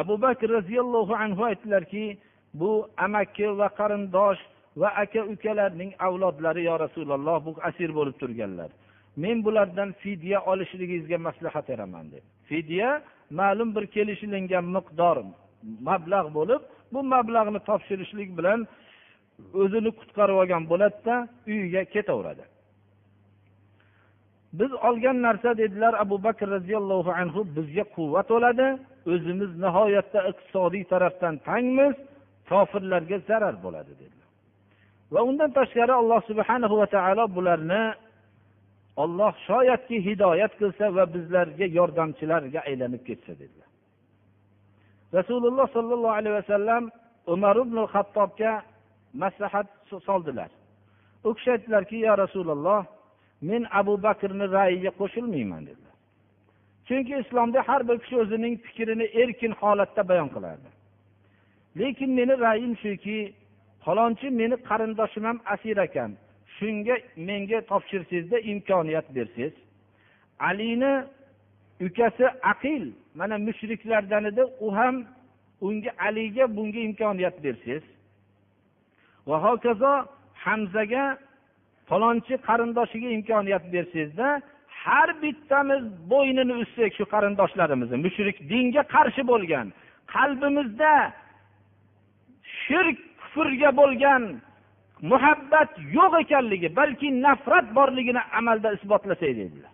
[0.00, 2.18] Abu bakr roziyallohu anhu aytdilarki
[2.60, 4.40] bu amaki va qarindosh
[4.80, 8.70] va aka ukalarning avlodlari yo rasululloh bu asir bo'lib turganlar.
[9.16, 12.88] Men bulardan fidya olishligingizga maslahat beraman deb fidya
[13.40, 15.16] ma'lum bir kelishilingan miqdor
[15.88, 18.60] mablag' bo'lib bu mablag'ni topshirishlik bilan
[19.62, 21.14] o'zini qutqarib olgan bo'ladida
[21.50, 22.44] uyiga ketaveradi.
[24.52, 28.66] Biz olgan narsa dedilar abu bakr roziyallohu anhu bizga quvvat bo'ladi
[29.12, 31.94] o'zimiz nihoyatda iqtisodiy tarafdan tangmiz
[32.50, 34.28] kofirlarga zarar bo'ladi dedilar.
[35.12, 37.82] Va undan tashqari alloh subhanahu va taolo bularni
[39.02, 43.70] olloh shoyatki hidoyat qilsa va bizlarga yordamchilarga aylanib ketsa dedilar.
[45.18, 46.82] Rasululloh sollallohu alayhi vasallam
[47.34, 48.52] umar ibn xattobga
[49.22, 49.68] maslahat
[50.08, 50.50] soldilar.
[51.26, 52.80] U kishi aytdilarki yo rasululloh
[53.40, 55.96] men abu bakrni rayiga qo'shilmayman dedilar.
[56.86, 60.68] Chunki islomda har bir kishi o'zining fikrini erkin holatda bayon qilardi.
[61.78, 63.18] Lekin meni ra'yim shuki
[63.84, 66.10] falonchi meni qarindoshim ham asir ekan.
[66.56, 66.96] Shunga
[67.28, 69.54] menga topshirsangizda imkoniyat bersangiz.
[70.48, 70.92] Alini
[71.86, 74.96] ukasi aqil mana mushriklardan edi u ham
[75.60, 77.84] unga aliga bunga imkoniyat bersangiz.
[79.28, 79.92] Va hokazo
[80.44, 81.04] hamzaga
[81.90, 84.28] falonchi qarindoshiga imkoniyat bersangizda
[84.84, 89.66] har bittamiz bo'ynini uzsak shu qarindoshlarimizni mushrik dinga qarshi bo'lgan
[90.14, 90.92] qalbimizda
[92.62, 94.22] shirk kufrga bo'lgan
[95.12, 99.72] muhabbat yo'q ekanligi balki nafrat borligini amalda isbotlasak dedilar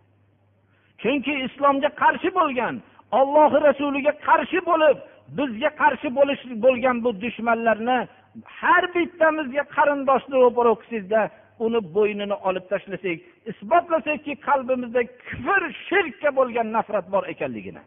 [1.03, 2.75] chunki islomga qarshi bo'lgan
[3.21, 4.97] ollohi rasuliga qarshi bo'lib
[5.39, 7.99] bizga qarshi bo'lish bo'lgan bu dushmanlarni
[8.61, 11.21] har bittamizga qarindoshni ro'para qilsangizda
[11.65, 13.19] uni bo'ynini olib tashlasak
[13.51, 17.83] isbotlasakki qalbimizda kufr shirkka bo'lgan nafrat bor ekanligini.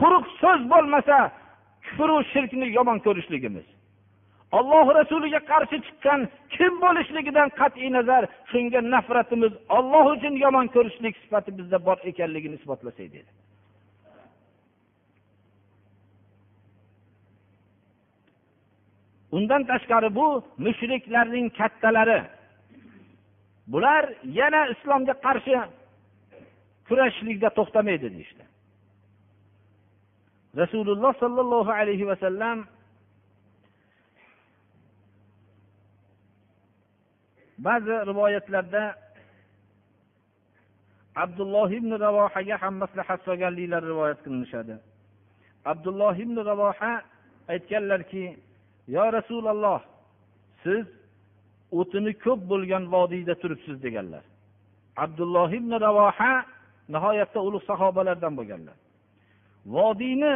[0.00, 1.16] Quruq so'z bo'lmasa
[1.86, 3.66] kufru shirkni yomon ko'rishligimiz.
[4.58, 6.20] Olloh rasuliga qarshi chiqqan
[6.54, 13.08] kim bo'lishligidan qat'iy nazar shunga nafratimiz olloh uchun yomon ko'rishlik sifati bizda bor ekanligini isbotlasak
[13.16, 13.30] dedi.
[19.36, 20.26] Undan tashqari bu
[20.64, 22.18] mushriklarning kattalari
[23.72, 24.04] bular
[24.38, 25.56] yana islomga qarshi
[26.88, 28.44] kurashishlikda to'xtamaydi deyishdi.
[30.62, 32.58] Rasululloh sollallohu alayhi vasallam
[37.66, 38.84] ba'zi rivoyatlarda
[41.24, 44.76] abdulloh ibn ravohaga ham maslahat solganliklari rivoyat qilinishadi.
[45.72, 46.92] Abdulloh ibn ravoha
[47.52, 48.24] aytganlarki
[48.96, 49.80] yo rasululloh
[50.62, 50.86] siz
[51.72, 54.24] o'tini ko'p bo'lgan vodiyda turibsiz deganlar.
[55.04, 56.32] Abdulloh ibn ravoha
[56.94, 58.76] nihoyatda ulug' sahobalardan bo'lganlar.
[59.76, 60.34] Vodiyni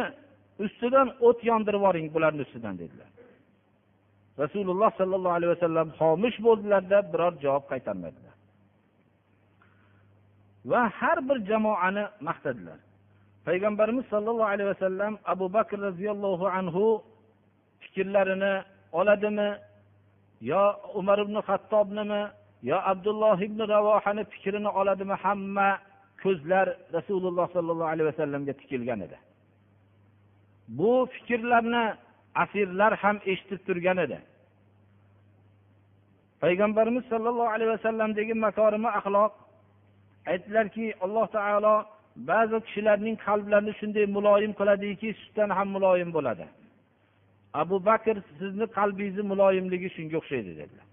[0.65, 3.09] ustidan o't yondirib yuboring bularni ustidan dedilar.
[4.43, 8.35] Rasululloh sollallohu alayhi vasallam xomush bo'ldilarda biror javob qaytarmadilar.
[10.71, 12.79] Va har bir jamoani maqtadilar.
[13.47, 16.85] Payg'ambarimiz sollallohu alayhi vasallam abu bakr roziyallohu anhu
[17.83, 18.53] fikrlarini
[18.99, 19.49] oladimi
[20.41, 20.61] yo
[20.99, 22.21] umar ibn hattobnimi
[22.69, 25.69] yo abdulloh ibn ravohani fikrini oladimi hamma
[26.23, 29.17] ko'zlar rasululloh sollallohu alayhi vasallamga tikilgan edi.
[30.67, 31.83] Bu fikrlarni
[32.43, 34.19] asirlar ham eshitib turgan edi.
[36.41, 39.33] Payg'ambarimiz sollallohu alayhi vasallamdagi makorimi axloq
[40.31, 41.75] aytdilarki alloh taolo
[42.29, 46.45] ba'zi kishilarning qalblarini shunday muloyim qiladiki sutdan ham muloyim bo'ladi.
[47.53, 50.87] Abu bakr sizni qalbingizni muloyimligi shunga o'xshaydi dedilar.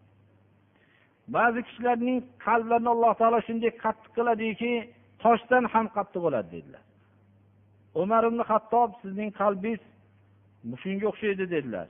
[1.36, 4.72] Ba'zi kishilarning qalblarini alloh taolo shunday qattiq qiladiki
[5.22, 6.82] toshdan ham qattiq bo'ladi dedilar.
[8.02, 9.82] Umar ibn hattob sizning qalbingiz
[10.82, 11.88] shunga o'xshaydi dedilar.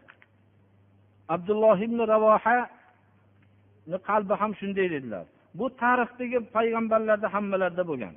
[1.34, 5.24] Abdulloh ibn ravohani qalbi ham shunday dedilar.
[5.58, 8.14] Bu tarixdagi payg'ambarlarda hammalarda bo'lgan.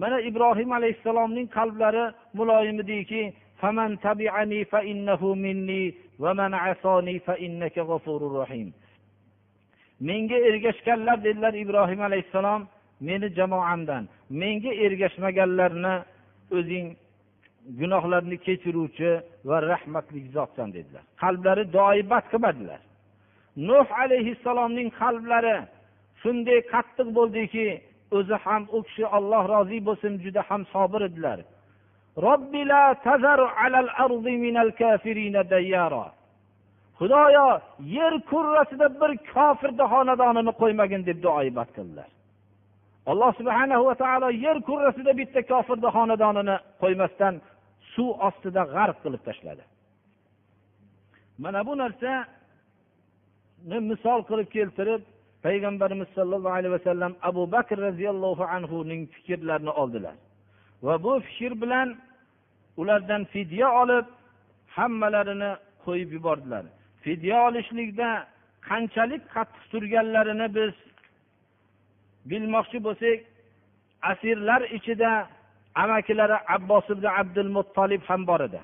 [0.00, 2.04] Mana ibrohim alayhissalomning qalblari
[8.20, 8.90] muloyim ediki
[10.00, 12.68] menga ergashganlar dedilar ibrohim alayhissalom
[13.00, 14.08] meni jamoamdan.
[14.30, 15.94] Menga ergashmaganlarni
[16.58, 16.86] o'zing
[17.80, 19.10] gunohlarni kechiruvchi
[19.48, 21.04] va rahmatli zotsan dedilar.
[21.22, 22.80] Qalblari doibat qilmadilar.
[23.68, 25.56] Nuh alayhissalomning qalblari
[26.22, 27.66] shunday qattiq bo'ldiki
[28.18, 31.38] o'zi ham u kishi olloh rozi bo'lsin juda ham sobir edilar.
[36.98, 37.48] Xudoyo
[37.96, 42.10] yer kurrasida bir kofirni xonadonini qo'ymagin deb duoibat qildilar.
[43.10, 47.34] Alloh subhana va taolo yer kurrasida bitta kofirni xonadonini qo'ymasdan
[47.92, 49.64] suv ostida g'arq qilib tashladi.
[51.42, 55.02] Mana bu narsani misol qilib keltirib
[55.46, 60.16] payg'ambarimiz sollallohu alayhi vasallam abu bakr roziyallohu anhuning fikrlarini oldilar.
[60.82, 61.88] Va bu fikr bilan
[62.76, 64.06] ulardan fidya olib
[64.76, 65.52] hammalarini
[65.84, 66.64] qo'yib yubordilar.
[67.04, 68.08] Fidya olishlikda
[68.68, 70.74] qanchalik qattiq turganlarini biz
[72.30, 73.18] bilmoqchi bo'lsak
[74.10, 75.10] asirlar ichida
[75.82, 78.60] amakilari abbos ibn abdul muttolib ham bor edi.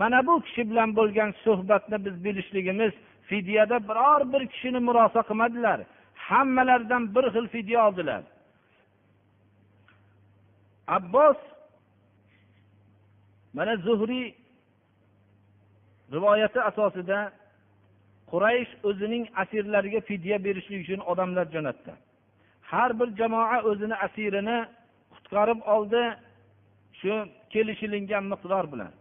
[0.00, 2.92] Mana bu kishi bilan bo'lgan suhbatni biz bilishligimiz
[3.28, 5.78] fidyada biror bir kishini murosa qilmadilar.
[6.14, 8.22] Hammalaridan bir xil fidya oldilar.
[10.96, 11.36] Abbos
[13.58, 14.26] mana zuhriy
[16.14, 17.18] rivoyati asosida
[18.30, 21.92] quraysh o'zining asirlariga fidya berishlik uchun odamlar jo'natdi.
[22.70, 24.58] Har bir jamoa o'zini asirini
[25.14, 26.02] qutqarib oldi
[27.00, 27.12] shu
[27.52, 28.92] kelishilingan miqdor bilan.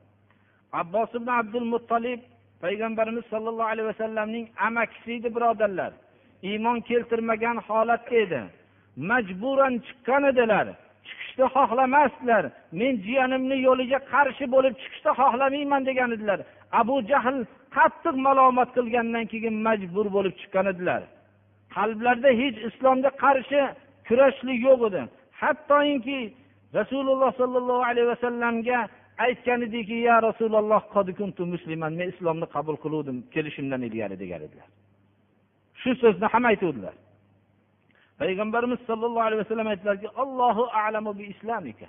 [0.82, 2.22] Abbos ibn abdul muttolib
[2.64, 5.92] payg'ambarimiz sollallohu alayhi vasallamning amakisi edi birodarlar.
[6.50, 8.42] Iymon keltirmagan holatda edi.
[9.10, 10.68] Majburan chiqqan edilar.
[11.38, 12.52] Chiqishni xohlamasdilar.
[12.72, 16.40] Men jiyanimni yo'liga qarshi bo'lib chiqishni xohlamayman degan edilar.
[16.72, 17.38] Abu jahl
[17.78, 21.02] qattiq malomat qilgandan keyin majbur bo'lib chiqqan edilar.
[21.76, 23.60] Qalblarida hech islomga qarshi
[24.08, 25.02] kurashlik yo'q edi.
[25.42, 26.20] Hattoki
[26.80, 28.80] rasululloh sollallohu alayhi vasallamga
[29.26, 30.82] aytgan ediki ya rasululloh
[32.00, 34.68] men islomni qabul qiluvdim kelishimdan ilgari degan edilar.
[35.82, 36.96] Shu so'zni ham aytuvdilar.
[38.20, 41.88] Payg'ambarimiz sollallohu alayhi vasallam aytdilarki allohu alamu bi islamika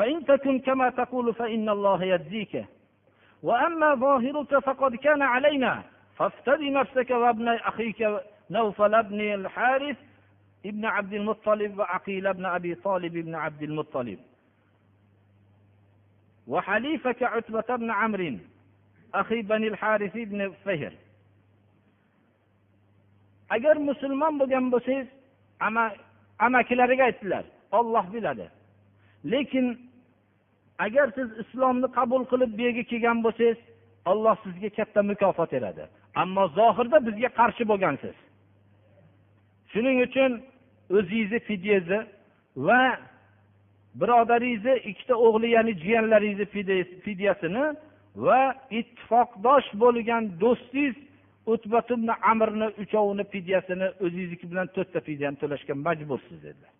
[0.00, 2.64] فإن تكن كما تقول فإن الله يجزيك
[3.42, 5.82] وأما ظاهرك فقد كان علينا
[6.16, 8.08] فافتد نفسك وابن أخيك
[8.50, 9.96] نوفل بن الحارث
[10.66, 14.18] ابن عبد المطلب وعقيل بن أبي طالب بن عبد المطلب
[16.48, 18.36] وحليفك عتبة بن عمرو
[19.14, 20.92] أخي بني الحارث بن فهر
[23.54, 25.08] agar musulmon bo'lgan bo'lsangiz
[26.46, 27.44] amakilariga aytdilar
[27.78, 28.46] olloh biladi.
[29.32, 29.66] Lekin
[30.78, 33.58] agar siz islomni qabul qilib bu yerga kelgan bo'lsangiz
[34.10, 35.84] olloh sizga katta mukofot beradi.
[36.22, 38.16] Ammo zohirda bizga qarshi bo'lgansiz.
[39.72, 40.30] Shuning uchun
[40.96, 42.00] o'zingizni fidyangizni
[42.66, 42.82] va
[44.00, 46.46] birodaringizni ikkita o'g'li ya'ni jiyanlaringizni
[47.04, 47.64] fidyasini
[48.26, 48.42] va
[48.78, 50.96] ittifoqdosh bo'lgan do'stingiz
[52.30, 56.72] amrni uchovini fidyasini o'zingizniki bilan to'rtta fidyani to'lashga majbursiz dedilar.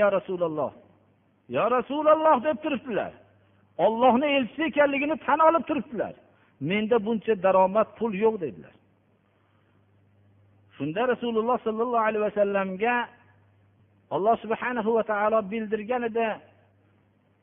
[0.00, 0.72] Ya rasululloh.
[1.48, 3.12] Yo rasululloh deb turibdilar.
[3.78, 6.14] Ollohni elchisi ekanligini tan olib turibdilar.
[6.60, 8.74] Menda buncha daromad pul yo'q dedilar.
[10.76, 13.08] Shunda rasululloh sollallohu alayhi vasallamga
[14.10, 16.28] alloh subhanahu va taolo bildirgan edi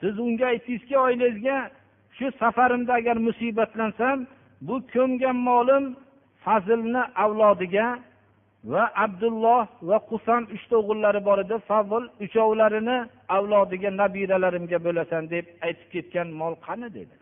[0.00, 1.58] siz unga aytdingizki oilangizga
[2.16, 4.18] shu safarimda agar musibatlansam
[4.66, 5.84] bu ko'mgan molim
[6.44, 7.86] fazlni avlodiga
[8.72, 12.98] va abdulloh va qusam uchta o'g'illari bor edi fazl uchovlarini
[13.36, 17.14] avlodiga nabiralarimga bo'lasan deb aytib ketgan mol qani dedi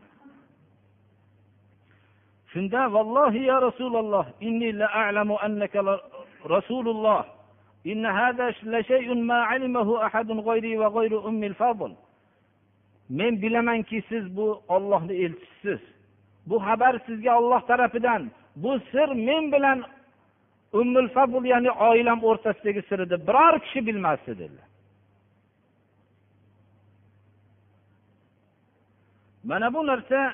[2.53, 5.81] shunda vallohi ya rasululloh inni la a'lamu annaka
[6.57, 7.23] rasululloh
[7.87, 11.93] إن هذا لشيء ما علمه أحد غيري وغير أم الفضل
[13.10, 15.80] men bilamanki siz bu ollohni elchisiz.
[16.46, 19.84] Bu xabar sizga olloh tarafidan bu sir men bilan
[20.74, 24.68] ummul fabul ya'ni oilam o'rtasidagi sir edi biror kishi bilmasdi dedilar.
[29.44, 30.34] Mana bu narsa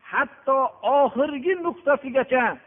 [0.00, 2.58] hatto oxirgi nuqtasigacha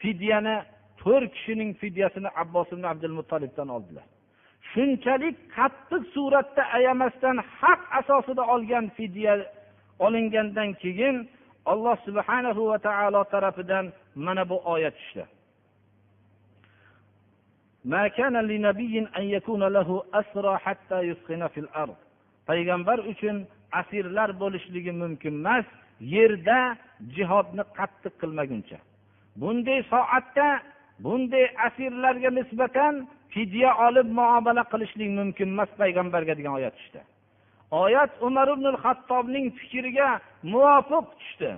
[0.00, 0.56] fidyani
[1.00, 4.04] to'rt kishining fidyasini abbos ibn abdul mutolibdan oldilar.
[4.72, 9.34] Shunchalik qattiq suratda ayamasdan haq asosida olgan fidya
[9.98, 11.16] olingandan keyin
[11.72, 15.24] alloh subhanahu va taolo tarafidan mana bu oyat tushdi.
[22.48, 23.36] Payg'ambar uchun
[23.80, 25.66] asirlar bo'lishligi mumkin emas
[26.14, 26.58] yerda
[27.14, 28.78] jihodni qattiq qilmaguncha.
[29.40, 30.48] Bunday soatda
[31.04, 32.94] bunday asirlarga nisbatan
[33.32, 37.00] fidya olib muomala qilishlik mumkin emas payg'ambarga degan oyat tushdi.
[37.84, 40.08] Oyat umar ibn hattobning fikriga
[40.52, 41.50] muvofiq tushdi.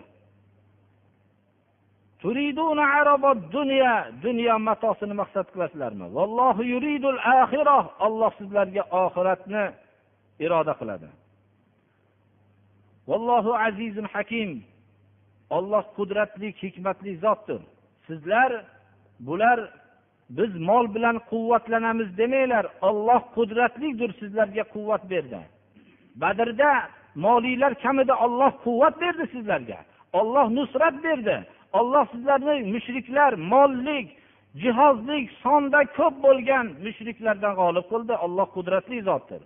[4.24, 6.06] Dunyo matosini maqsad qilasizlarmi?
[6.16, 9.64] Vallohu yuridul axirah olloh sizlarga oxiratni
[10.44, 11.08] iroda qiladi.
[13.10, 14.50] Vallohu azizun hakim
[15.56, 17.60] olloh qudratli hikmatli zotdir.
[18.06, 18.50] Sizlar
[19.26, 19.58] bular
[20.30, 25.40] biz mol bilan quvvatlanamiz demanglar olloh qudratlidir sizlarga quvvat berdi.
[26.16, 26.72] Badrda
[27.14, 29.78] molinglar kamida olloh quvvat berdi sizlarga.
[30.12, 31.36] Olloh nusrat berdi.
[31.72, 34.08] Olloh sizlarni mushriklar mollik
[34.62, 38.14] jihozlik sonda ko'p bo'lgan mushriklardan g'olib qildi.
[38.24, 39.42] Olloh qudratli zotdir.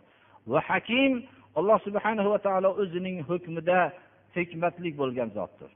[0.50, 1.12] Va hakim
[1.58, 3.80] alloh subhana va taolo o'zining hukmida
[4.36, 5.70] hikmatli bo'lgan zotdir.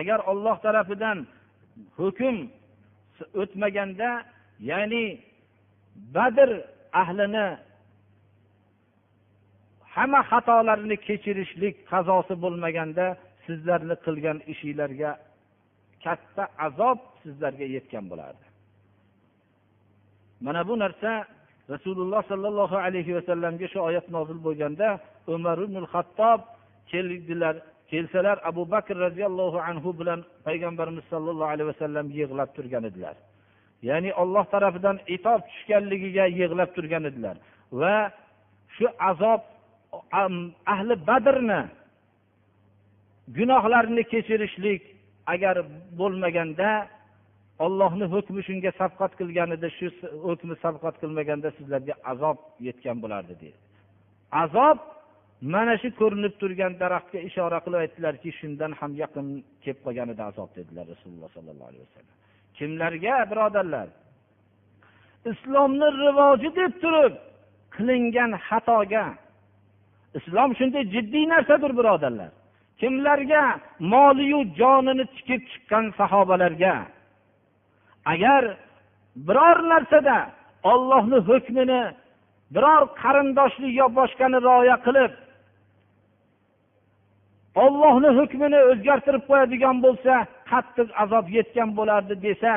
[0.00, 1.18] Agar olloh tarafidan
[1.98, 2.36] hukm
[3.42, 4.10] o'tmaganda
[4.70, 5.04] ya'ni
[6.14, 6.50] badr
[7.02, 7.46] ahlini
[9.94, 13.06] hamma xatolarini kechirishlik qazosi bo'lmaganda
[13.46, 15.10] sizlarni qilgan ishinglarga
[16.04, 18.46] katta azob sizlarga yetgan bo'lardi.
[20.46, 21.10] Mana bu narsa
[21.72, 24.88] rasululloh sollallohu alayhi vasallamga shu oyat nozil bo'lganda
[25.34, 26.40] umar ibn hattob
[26.90, 27.56] keldilar
[27.90, 33.16] kelsalar abu bakr roziyallohu anhu bilan payg'ambarimiz sollallohu alayhi vasallam yig'lab turgan edilar.
[33.88, 37.36] Ya'ni olloh tarafidan itob tushganligiga yig'lab turgan edilar.
[37.80, 37.96] Va
[38.76, 39.42] shu azob
[40.72, 41.60] ahli badrni
[43.36, 44.82] gunohlarini kechirishlik
[45.34, 45.56] agar
[46.00, 46.70] bo'lmaganda
[47.64, 49.86] ollohni hukmi shunga sabqat qilganida shu
[50.28, 53.58] hukmi sabqat qilmaganda sizlarga azob yetgan bo'lardi deydi.
[54.44, 54.78] Azob
[55.42, 59.26] mana shu ko'rinib turgan daraxtga ishora qilib aytdilarki shundan ham yaqin
[59.62, 62.14] kelib qolgan edi azob dedilar rasululloh sollallohu alayhi vasallam.
[62.58, 63.88] Kimlarga birodarlar?
[65.32, 67.14] Islomni rivoji deb turib
[67.76, 69.06] qilingan xatoga.
[70.18, 72.30] Islom shunday jiddiy narsadir birodarlar.
[72.80, 73.44] Kimlarga
[73.92, 76.74] moliyu jonini tikib chiqqan sahobalarga?
[78.12, 78.42] Agar
[79.26, 80.18] biror narsada
[80.72, 81.82] ollohni hukmini
[82.54, 85.12] biror qarindoshlik yo boshqani rioya qilib
[87.54, 90.14] ollohni hukmini o'zgartirib qo'yadigan bo'lsa
[90.50, 92.52] qattiq azob yetgan bo'lardi desa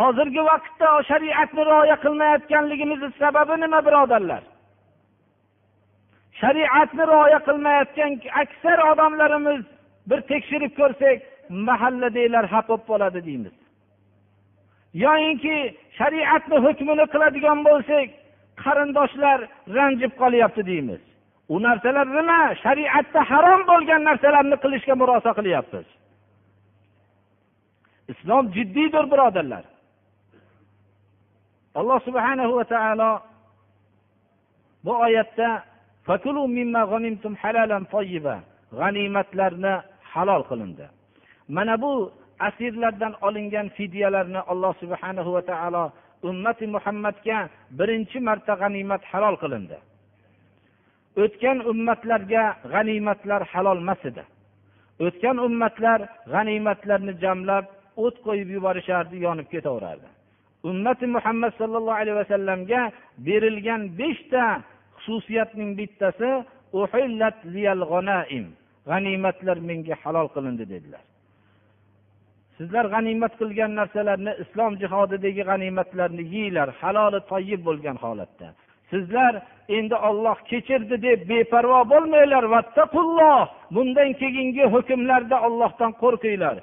[0.00, 4.42] hozirgi vaqtda shariatni rioya qilmayotganligimizni sababi nima birodarlar?
[6.40, 9.60] Shariatni rioya qilmayotgan aksar odamlarimiz
[10.10, 11.18] bir tekshirib ko'rsak
[11.68, 13.54] mahalladagilar xafa bo'lib qoladi deymiz.
[15.04, 15.56] Yoyinki
[15.98, 18.08] shariatni hukmini qiladigan bo'lsak
[18.64, 19.38] qarindoshlar
[19.76, 21.02] ranjib qolyapti deymiz.
[21.48, 22.40] U narsalar nima?
[22.62, 25.86] Shariatda harom bo'lgan narsalarni qilishga murosa qilyapmiz.
[28.12, 29.64] Islom jiddiydir birodarlar.
[31.80, 33.10] Alloh subhanahu va taolo
[34.84, 35.48] bu oyatda
[38.78, 39.74] g'animatlarni
[40.12, 40.86] halol qilindi.
[41.56, 41.92] Mana bu
[42.48, 45.84] asirlardan olingan fidyalarni alloh subhanahu va taolo
[46.28, 47.38] ummati muhammadga
[47.78, 49.76] birinchi marta g'animat halol qilindi.
[51.22, 54.24] O'tgan ummatlarga g'animatlar halol emas edi.
[55.06, 56.00] O'tgan ummatlar
[56.32, 57.64] g'animatlarni jamlab
[58.04, 60.08] o't qo'yib yuborishardi yonib ketaverardi.
[60.70, 62.82] Ummati muhammad sollallohu alayhi vasallamga
[63.26, 64.44] berilgan beshta
[65.04, 66.30] xususiyatning bittasi
[68.90, 71.04] g'animatlar menga halol qilindi dedilar.
[72.56, 78.48] Sizlar g'animat qilgan narsalarni islom jihodidagi g'animatlarni yeyglar haloli toyib bo'lgan holatda.
[78.90, 79.32] Sizlar
[79.76, 83.40] endi olloh kechirdi deb beparvo bo'lmanglar vattaqulloh.
[83.74, 86.56] Bundan keyingi hukmlarda ollohdan qo'rqinglar.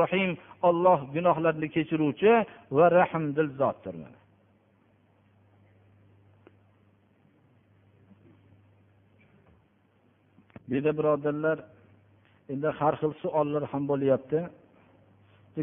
[0.00, 0.30] Rohim.
[0.68, 2.32] Olloh gunohlarni kechiruvchi
[2.76, 3.94] va rahmdil zotdir
[10.68, 11.58] bu yerda birodarlar
[12.52, 14.38] endi har xil savollar ham bo'lyapti.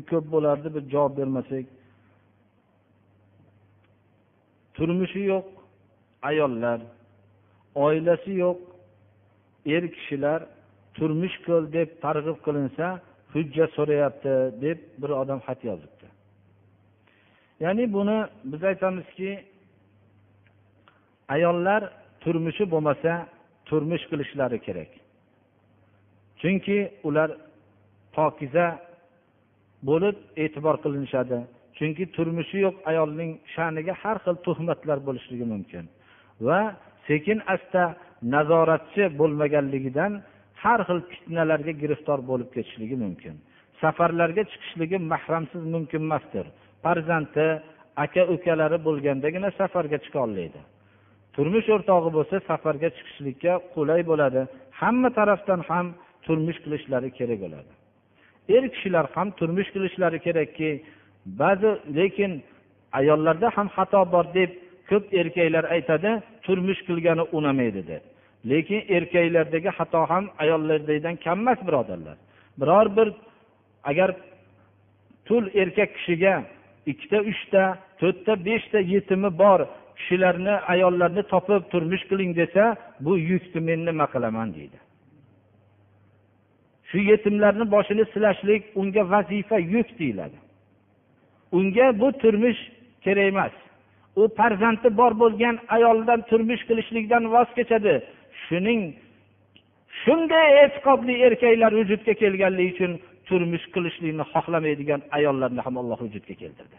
[0.10, 1.66] Ko'p bo'lardi biz javob bermasak.
[4.78, 5.48] Turmushi yo'q
[6.30, 6.80] ayollar
[7.86, 8.60] oilasi yo'q
[9.76, 10.40] er kishilar
[10.98, 12.88] turmush qil deb targ'ib qilinsa
[13.34, 16.08] hujjat so'rayapti deb bir odam xat yozibdi.
[17.64, 18.18] Ya'ni buni
[18.52, 19.32] biz aytamizki
[21.36, 21.82] ayollar
[22.24, 23.12] turmushi bo'lmasa
[23.70, 24.92] turmush qilishlari kerak.
[26.42, 27.30] Chunki ular
[28.16, 28.68] pokiza
[29.90, 31.40] bo'lib e'tibor qilinishadi.
[31.82, 35.84] Chunki turmushi yo'q ayolning sha'niga har xil tuhmatlar bo'lishligi mumkin.
[36.48, 36.60] Va
[37.08, 37.84] sekin asta
[38.36, 40.12] nazoratchi bo'lmaganligidan
[40.64, 43.36] har xil fitnalarga giriftor bo'lib ketishligi mumkin.
[43.82, 46.46] Safarlarga chiqishligi mahramsiz mumkin emasdir.
[46.84, 47.48] Farzandi
[48.04, 50.60] aka ukalari bo'lgandagina safarga chiqa olmaydi.
[51.36, 54.42] Turmush o'rtog'i bo'lsa safarga chiqishlikka qulay bo'ladi.
[54.80, 55.86] Hamma tarafdan ham
[56.26, 57.72] turmush qilishlari kerak bo'ladi.
[58.56, 60.70] Er kishilar ham turmush qilishlari kerakki
[61.26, 62.44] ba'zi lekin
[63.00, 64.50] ayollarda ham xato bor deb
[64.90, 66.12] ko'p erkaklar aytadi
[66.46, 68.04] turmush qilgani unamaydi deb
[68.46, 72.18] lekin erkaklardagi xato ham ayollardagidan kam emas birodarlar.
[72.60, 73.08] Biror bir
[73.84, 74.16] agar
[75.26, 76.44] tul erkak kishiga
[76.92, 77.64] ikkita uchta
[78.00, 79.60] to'rtta beshta yetimi bor
[79.98, 82.64] kishilarni ayollarni topib turmush qiling desa
[83.06, 84.78] bu yukni men nima qilaman deydi.
[86.90, 90.38] Shu yetimlarni boshini silashlik unga vazifa yuk deyiladi.
[91.58, 92.62] Unga bu turmush
[93.04, 93.54] kerak emas.
[94.16, 97.94] U farzandi bor bo'lgan ayoldan turmush qilishlikdan voz kechadi.
[98.44, 98.82] Shuning
[100.02, 102.92] shunday e'tiqodli erkaklar vujudga kelganligi uchun
[103.28, 106.78] turmush qilishlikni xohlamaydigan ayollarni ham alloh vujudga keltirdi.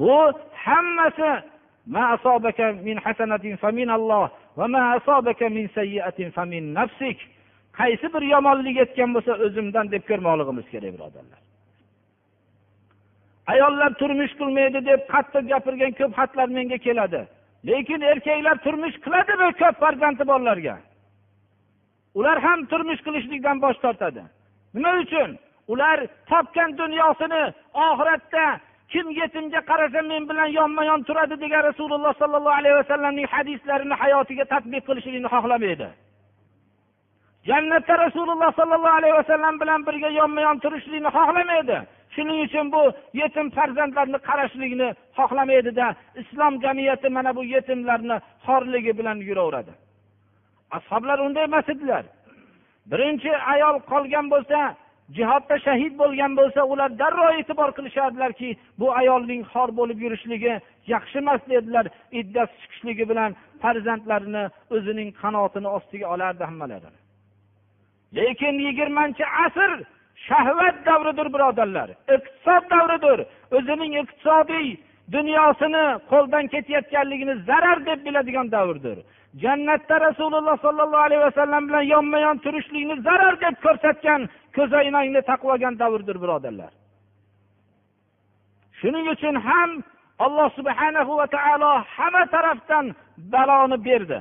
[0.00, 0.16] Bu
[0.64, 1.30] hammasi
[7.78, 11.40] qaysi bir yomonlik yetgan bo'lsa o'zimdan deb ko'rmoqligimiz kerak birodarlar.
[13.46, 17.22] Ayollar turmush qilmaydi deb qattiq gapirgan ko'p xatlar menga keladi.
[17.66, 20.76] Lekin erkaklar turmush qiladimi ko'p farzandli bolalarga
[22.14, 24.22] ular ham turmush qilishlikdan bosh tortadi.
[24.74, 25.30] Nima uchun?
[25.72, 25.98] Ular
[26.30, 27.42] topgan dunyosini
[27.86, 28.44] oxiratda
[28.92, 34.44] kim yetimga qarasa men bilan yonma yon turadi degan rasululloh sollallohu alayhi vasallamning hadislarini hayotiga
[34.52, 35.88] tadbiq qilishlikni xohlamaydi.
[37.48, 41.78] Jannatda rasululloh sollallohu alayhi vasallam bilan birga yonma yon turishlikni xohlamaydi.
[42.14, 42.82] Shuning uchun bu
[43.20, 44.88] yetim farzandlarni qarashlikni
[45.18, 45.86] xohlamaydida
[46.22, 49.72] islom jamiyati mana bu yetimlarni xorligi bilan yuraveradi.
[50.76, 52.04] Ashoblar unday emas edilar.
[52.90, 54.58] Birinchi ayol qolgan bo'lsa
[55.16, 58.48] jihodda shahid bo'lgan bo'lsa ular darrov e'tibor qilishardilarki
[58.80, 60.54] bu ayolning xor bo'lib yurishligi
[60.94, 61.86] yaxshi emas dedilar.
[62.20, 63.30] Iddasi chiqishligi bilan
[63.62, 64.44] farzandlarini
[64.74, 67.02] o'zining qanotini ostiga olardi hammalari
[68.16, 69.70] lekin yigirmanchi asr
[70.28, 73.18] shahvat davridir birodarlar iqtisod davridir.
[73.56, 74.68] O'zining iqtisodiy
[75.16, 78.98] dunyosini qo'ldan ketayotganligini zarar deb biladigan davrdir
[79.42, 84.20] jannatda rasululloh sollallohu alayhi vasallam bilan yonma yon turishlikni zarar deb ko'rsatgan
[84.56, 86.72] ko'zoynakni taqib olgan davrdir birodarlar
[88.80, 89.70] shuning uchun ham
[90.24, 92.86] alloh subhanahu va taolo hamma tarafdan
[93.32, 94.18] baloni berdi.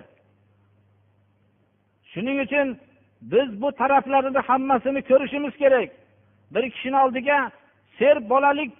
[2.11, 2.67] Shuning uchun
[3.21, 5.89] biz bu taraflarini hammasini ko'rishimiz kerak.
[6.51, 7.51] Bir kishini oldiga
[7.99, 8.71] ser bolalik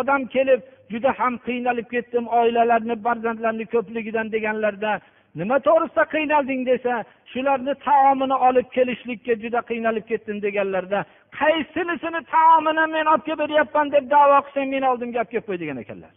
[0.00, 0.60] odam kelib
[0.90, 5.00] juda ham qiynalib ketdim oilalarni farzandlarni ko'pligidan deganlarda
[5.40, 6.94] nima to'g'risida qiynalding desa
[7.32, 11.04] shularni taomini olib kelishlikka juda qiynalib ketdim deganlarda
[11.40, 15.78] qaysinisini taomini men olib kelib beryapman deb davo qilsang meni oldimga olib kelib qo'y degan
[15.84, 16.12] ekanlar.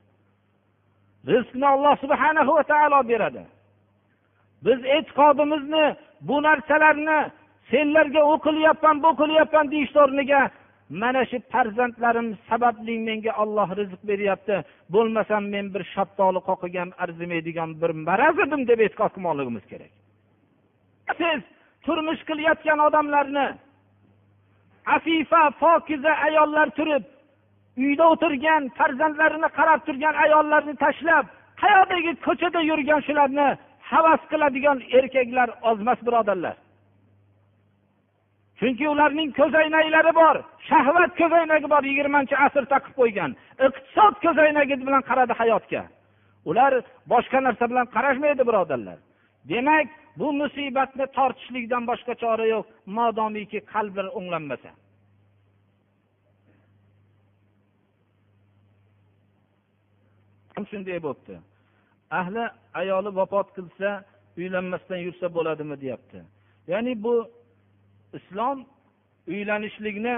[1.33, 3.43] Rizqni alloh subhana va taolo beradi.
[4.65, 5.85] Biz e'tiqodimizni
[6.27, 7.19] bu narsalarni
[7.71, 10.41] senlarga u qilyapman bu qilyapman deyishni o'rniga.
[11.01, 14.55] Mana shu farzandlarim sababli menga olloh rizq beryapti.
[14.93, 19.91] Bo'lmasam men bir shaftoli qoqigan arzimaydigan bir maraz edim deb e'tiqod qilmoqligimiz kerak.
[21.19, 21.41] Siz
[21.85, 23.47] turmush qilayotgan odamlarni
[24.95, 27.03] afifa pokiza ayollar turib
[27.83, 31.25] uyda o'tirgan farzandlarini qarab turgan ayollarni tashlab
[31.61, 33.47] qayerdagi ko'chada yurgan shularni
[33.91, 36.55] havas qiladigan erkaklar ozmas birodarlar.
[38.59, 40.35] Chunki ularning ko'zoynaklari bor.
[40.69, 43.31] Shahvat ko'zoynagi bor yigirmanchi asr taqib qo'ygan.
[43.67, 45.83] Iqtisod ko'zoynagi bilan qaradi hayotga.
[46.49, 46.73] Ular
[47.13, 48.97] boshqa narsa bilan qarashmaydi birodarlar.
[49.51, 49.87] Demak
[50.19, 52.65] bu musibatni tortishlikdan boshqa chora yo'q
[52.97, 54.71] modomiki qalblar o'nglanmasa.
[60.69, 61.35] Shunday bo'libdi
[62.11, 62.43] ahli
[62.73, 63.89] ayoli vafot qilsa
[64.37, 66.19] uylanmasdan yursa bo'ladimi deyapti.
[66.67, 67.13] Ya'ni bu
[68.13, 68.65] islom
[69.27, 70.15] uylanishlikni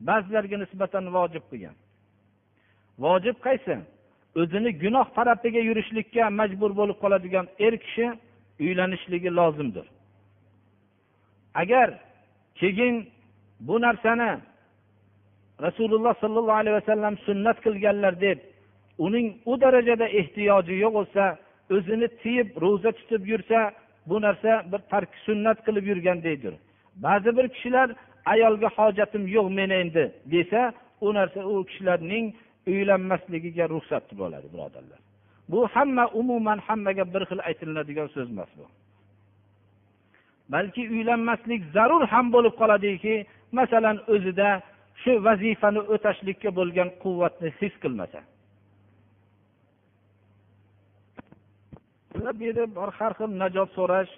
[0.00, 1.74] ba'zilarga nisbatan vojib qilgan.
[3.04, 3.76] Vojib qaysi?
[4.40, 8.06] O'zini gunoh tarafiga yurishlikka majbur bo'lib qoladigan er kishi
[8.64, 9.86] uylanishligi lozimdir.
[11.54, 11.88] Agar
[12.60, 12.96] keyin
[13.60, 14.30] bu narsani
[15.62, 18.38] rasululloh sollallohu alayhi vasallam sunnat qilganlar deb
[18.98, 21.24] uning u darajada ehtiyoji yo'q bo'lsa
[21.76, 23.58] o'zini tiyib ro'za tutib yursa
[24.06, 26.54] bu narsa bir tark sunnat qilib yurgandekdir
[26.96, 27.88] ba'zi bir kishilar
[28.24, 32.26] ayolga hojatim yo'q meni endi desa u narsa u kishilarning
[32.66, 35.00] uylanmasligiga ruxsat bo'ladi birodarlar.
[35.48, 38.66] Bu hamma umuman hammaga bir xil aytiladigan so'z emas bu.
[40.52, 43.14] Balki uylanmaslik zarur ham bo'lib qoladiki
[43.58, 44.48] masalan o'zida
[45.02, 48.20] shu vazifani o'tashlikka bo'lgan quvvatni his qilmasa.
[52.14, 52.64] Bu yerda
[52.98, 54.12] har xil najot so'rash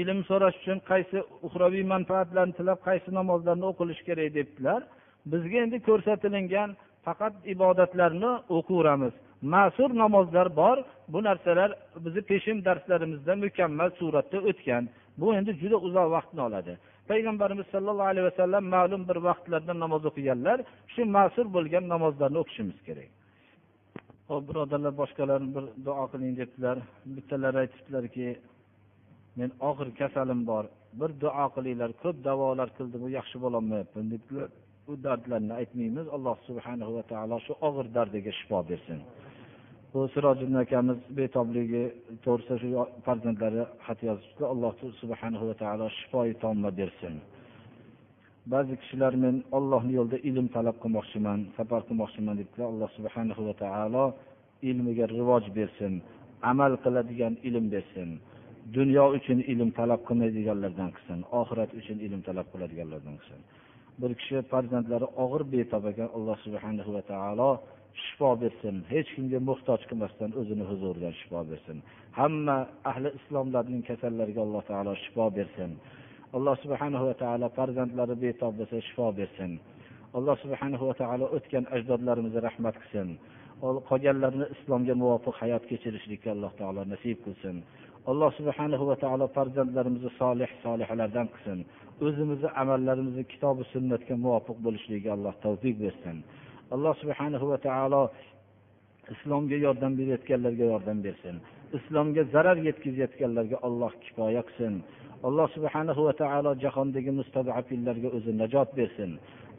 [0.00, 4.80] ilm so'rash uchun qaysi uxroviy manfaatlarni tilab qaysi namozlarni o'qilishi kerak debdilar.
[5.32, 6.70] Bizga endi ko'rsatilingan
[7.06, 9.14] faqat ibodatlarni o'qiveramiz
[9.54, 10.76] ma'sur namozlar bor
[11.12, 11.70] bu narsalar
[12.04, 14.84] bizni peshin darslarimizda mukammal suratda o'tgan.
[15.20, 16.72] Bu endi juda uzoq vaqtni oladi.
[17.10, 20.58] Payg'ambarimiz sollallohu alayhi vasallam ma'lum bir vaqtlarda namoz o'qiganlar
[20.94, 23.10] shu ma'sur bo'lgan namozlarni o'qishimiz kerak.
[24.30, 26.76] Hop birodarlar boshqalar bir duo qiling debdilar
[27.14, 28.28] bittalari aytibdilarki
[29.38, 30.64] men og'ir kasalim bor.
[31.00, 31.90] Bir duo qilinglar.
[32.02, 34.48] Ko'p davolar qildim u yaxshi bo'lolmayapman debdilar
[34.86, 36.06] bu dardlarni aytmaymiz.
[36.16, 38.98] Alloh subhanahu va taolo shu og'ir dardiga shifo bersin.
[39.92, 41.84] Bu sirojiddin akamiz betobligi
[42.24, 42.68] to'g'risida shu
[43.06, 44.42] farzandlari xat yozibdi.
[44.52, 44.72] Alloh
[45.02, 47.14] subhanahu va taolo shifoi tomma bersin.
[48.52, 52.66] Ba'zi kishilar men ollohni yo'lida ilm talab qilmoqchiman safar qilmoqchiman debdilar.
[52.72, 54.04] Alloh subhanahu va taolo
[54.70, 55.92] ilmiga rivoj bersin
[56.52, 58.10] amal qiladigan ilm bersin
[58.76, 63.40] dunyo uchun ilm talab qilmaydiganlardan qilsin oxirat uchun ilm talab qiladiganlardan qilsin.
[64.00, 67.50] Bir kishi farzandlari og'ir betob ekan alloh subhanahu va taolo
[68.04, 71.76] shifo bersin hech kimga muhtoj qilmasdan o'zini huzuridan shifo bersin.
[72.18, 72.58] Hamma
[72.90, 75.72] ahli islomlarning kasallariga alloh taolo shifo bersin.
[76.36, 79.52] Alloh subhanahu va taolo farzandlari betob bo'lsa shifo bersin.
[80.18, 83.08] Alloh subhanahu va taolo o'tgan ajdodlarimizga rahmat qilsin.
[83.90, 87.56] Qolganlarni islomga muvofiq hayot kechirishlikka alloh taolo nasib qilsin.
[88.10, 91.58] Alloh subhanahu va taolo farzandlarimizni solih solihalardan qilsin.
[92.06, 96.16] O'zimizni amallarimizni kitobi sunnatga muvofiq bo'lishligiga alloh tavfiq bersin.
[96.74, 98.02] Alloh subhanahu va taolo
[99.14, 101.36] islomga yordam berayotganlarga yordam bersin.
[101.78, 104.74] Islomga zarar yetkazayotganlarga alloh kifoya qilsin.
[105.28, 109.10] alloh subhanahu va taolo jahondagi mustadafillarga o'zi najot bersin.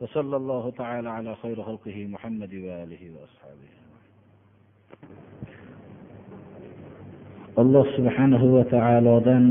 [0.01, 3.75] Va sallallohu taala ala xayri xalqihi muhammadi va alihi va ashabihi
[7.61, 9.43] alloh subhanahu va taolodan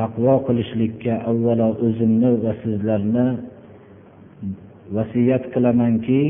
[0.00, 3.28] taqvo qilishlikka avvalo o'zimni va sizlarni
[4.96, 6.22] vasiyat qilamanki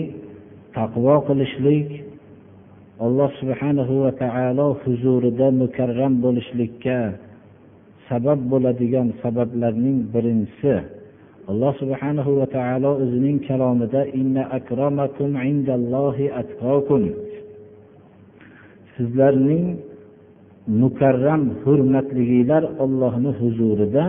[0.78, 1.88] taqvo qilishlik
[3.06, 6.98] alloh subhanahu va taolo huzurida mukarram bo'lishlikka
[8.08, 10.74] sabab bo'ladigan sabablarning birinchisi
[11.50, 17.02] alloh subhanahu va taolo o'zining kalomida inna akramakum indallohi atqokum
[18.94, 19.64] sizlarning
[20.82, 24.06] mukarram hurmatliginglar ollohni huzurida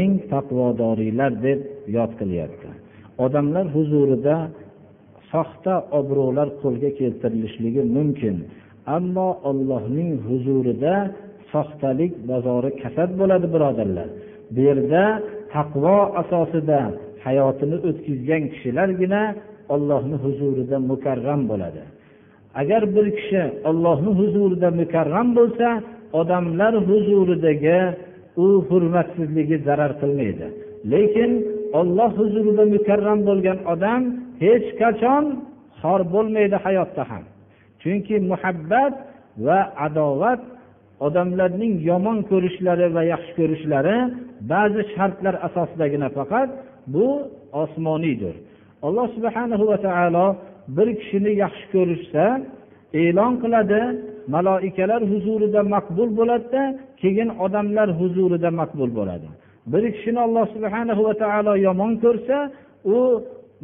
[0.00, 1.58] eng taqvodoriylar deb
[1.96, 2.68] yod qilyapti.
[3.24, 4.36] Odamlar huzurida
[5.32, 8.36] soxta obro'lar qo'lga keltirilishligi mumkin
[8.96, 10.94] ammo ollohning huzurida
[11.52, 14.08] soxtalik bozori kasad bo'ladi birodarlar.
[14.54, 15.04] Bu yerda
[15.54, 16.80] taqvo asosida
[17.24, 19.22] hayotini o'tkazgan kishilargina
[19.74, 21.82] ollohni huzurida mukarram bo'ladi.
[22.60, 25.68] Agar bir kishi ollohni huzurida mukarram bo'lsa
[26.20, 27.78] odamlar huzuridagi
[28.44, 30.46] u hurmatsizligi zarar qilmaydi.
[30.92, 31.30] Lekin
[31.80, 34.02] olloh huzurida mukarram bo'lgan odam
[34.44, 35.24] hech qachon
[35.80, 37.24] xor bo'lmaydi hayotda ham.
[37.82, 38.94] Chunki muhabbat
[39.46, 40.40] va adovat
[41.06, 43.96] odamlarning yomon ko'rishlari va yaxshi ko'rishlari
[44.52, 46.48] ba'zi shartlar asosidagina faqat
[46.94, 47.06] bu
[47.62, 48.34] osmoniydir
[48.86, 50.26] alloh subhanahu va taolo
[50.76, 52.24] bir kishini yaxshi ko'rishsa
[53.02, 53.82] e'lon qiladi
[54.34, 56.62] maloikalar huzurida maqbul bo'ladida
[57.02, 59.28] keyin odamlar huzurida maqbul bo'ladi.
[59.72, 62.36] Bir kishini alloh subhana va taolo yomon ko'rsa
[62.94, 62.98] u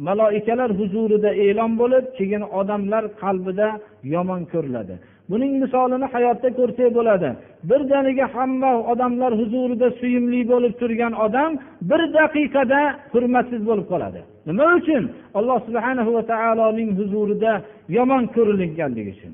[0.07, 3.67] maloikalar huzurida e'lon bo'lib keyin odamlar qalbida
[4.15, 4.95] yomon ko'riladi.
[5.31, 7.29] Buning misolini hayotda ko'rsak bo'ladi.
[7.69, 11.51] Birdaniga hamma odamlar huzurida suyimli bo'lib turgan odam
[11.89, 12.81] bir daqiqada
[13.13, 14.19] hurmatsiz bo'lib qoladi.
[14.49, 15.03] Nima uchun?
[15.39, 17.51] Alloh subhana va taoloning huzurida
[17.97, 19.33] yomon ko'rilganligi uchun.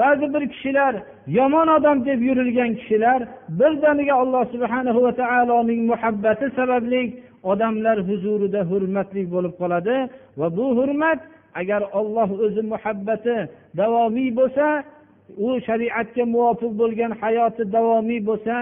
[0.00, 0.94] Ba'zi bir kishilar
[1.38, 3.20] yomon odam deb yurilgan kishilar
[3.60, 7.02] birdaniga alloh subhana va taoloning muhabbati sababli
[7.52, 9.96] odamlar huzurida hurmatli bo'lib qoladi
[10.38, 11.20] va bu hurmat
[11.60, 13.36] agar olloh o'zi muhabbati
[13.80, 14.66] davomiy bo'lsa
[15.46, 18.54] u shariatga muvofiq bo'lgan hayoti davomiy bo'lsa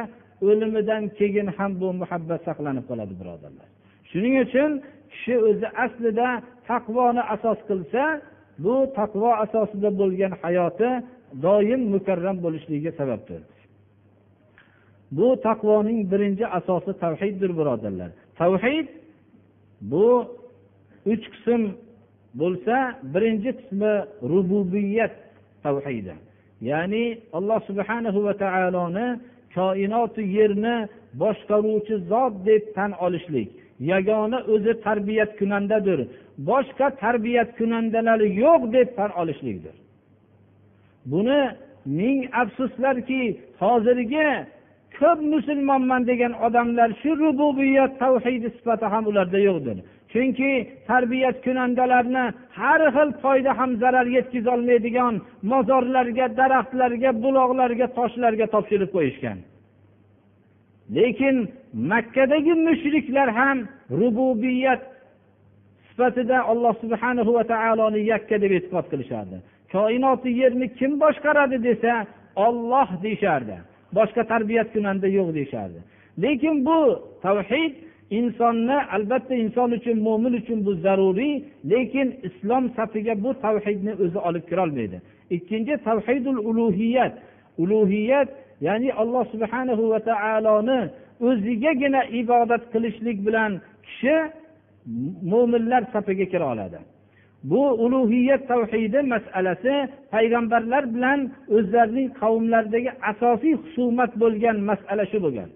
[0.49, 3.69] o'limidan keyin ham bu muhabbat saqlanib qoladi birodarlar.
[4.11, 4.71] Shuning uchun
[5.13, 6.29] kishi o'zi aslida
[6.71, 8.03] taqvoni asos qilsa
[8.65, 10.91] bu taqvo asosida bo'lgan hayoti
[11.47, 13.41] doim mukarram bo'lishligiga sababdir.
[15.17, 18.11] Bu taqvoning birinchi asosi tavhiddir birodarlar.
[18.41, 18.89] Tavhid
[19.93, 20.09] bu
[21.13, 21.63] uch qism
[22.41, 22.77] bo'lsa
[23.15, 23.93] birinchi qismi
[24.33, 25.15] rububiyat
[25.65, 26.15] tavhidi.
[26.61, 29.07] Ya'ni alloh subhanahu va taoloni
[29.55, 30.77] koinoti yerni
[31.21, 33.49] boshqaruvchi zot deb tan olishlik
[33.93, 36.01] yagona o'zi tarbiyat kunandadir
[36.51, 39.77] boshqa tarbiyat kunandalari yo'q deb tan olishlikdir.
[41.13, 41.41] Buni
[41.99, 43.23] ming afsuslarki
[43.63, 44.29] hozirgi
[44.99, 49.77] ko'p musulmonman degan odamlar shu rububiyat tavhidi sifati ham ularda yo'qdir.
[50.13, 50.53] Chunki
[50.87, 52.25] tarbiyat kunandalarni
[52.59, 55.15] har xil foyda ham zarar yetkazolmaydigan
[55.53, 59.39] mozorlarga daraxtlarga buloqlarga toshlarga topshirib qo'yishgan.
[60.97, 61.37] Lekin
[61.93, 63.59] makkadagi mushriklar ham
[64.01, 64.83] rububiyat
[65.89, 69.37] sifatida alloh subhanahu va taoloni yakka deb e'tiqod qilishardi.
[69.73, 71.93] Koinoti yerni kim boshqaradi desa
[72.47, 73.57] olloh deyishardi.
[73.99, 75.81] Boshqa tarbiyat kunanda yo'q deyishardi.
[76.25, 76.79] Lekin bu
[77.25, 77.73] tavhid
[78.11, 84.45] insonni albatta inson uchun mo'min uchun bu zaruriy lekin islom safiga bu tavhidni o'zi olib
[84.51, 84.99] kirolmaydi.
[85.37, 87.15] Ikkinchi tavhidul ulug'iyat
[87.63, 88.29] ulug'iyat
[88.67, 90.81] ya'ni alloh subhanahu va taoloni
[91.29, 93.53] o'zigagina ibodat qilishlik bilan
[93.87, 94.17] kishi
[95.33, 96.79] mo'minlar safiga kira oladi.
[97.51, 99.75] Bu ulug'iyat tavhidi masalasi
[100.15, 101.21] payg'ambarlar bilan
[101.57, 105.51] o'zlarining qavmlaridagi asosiy husumat bo'lgan masala shu bo'lgan.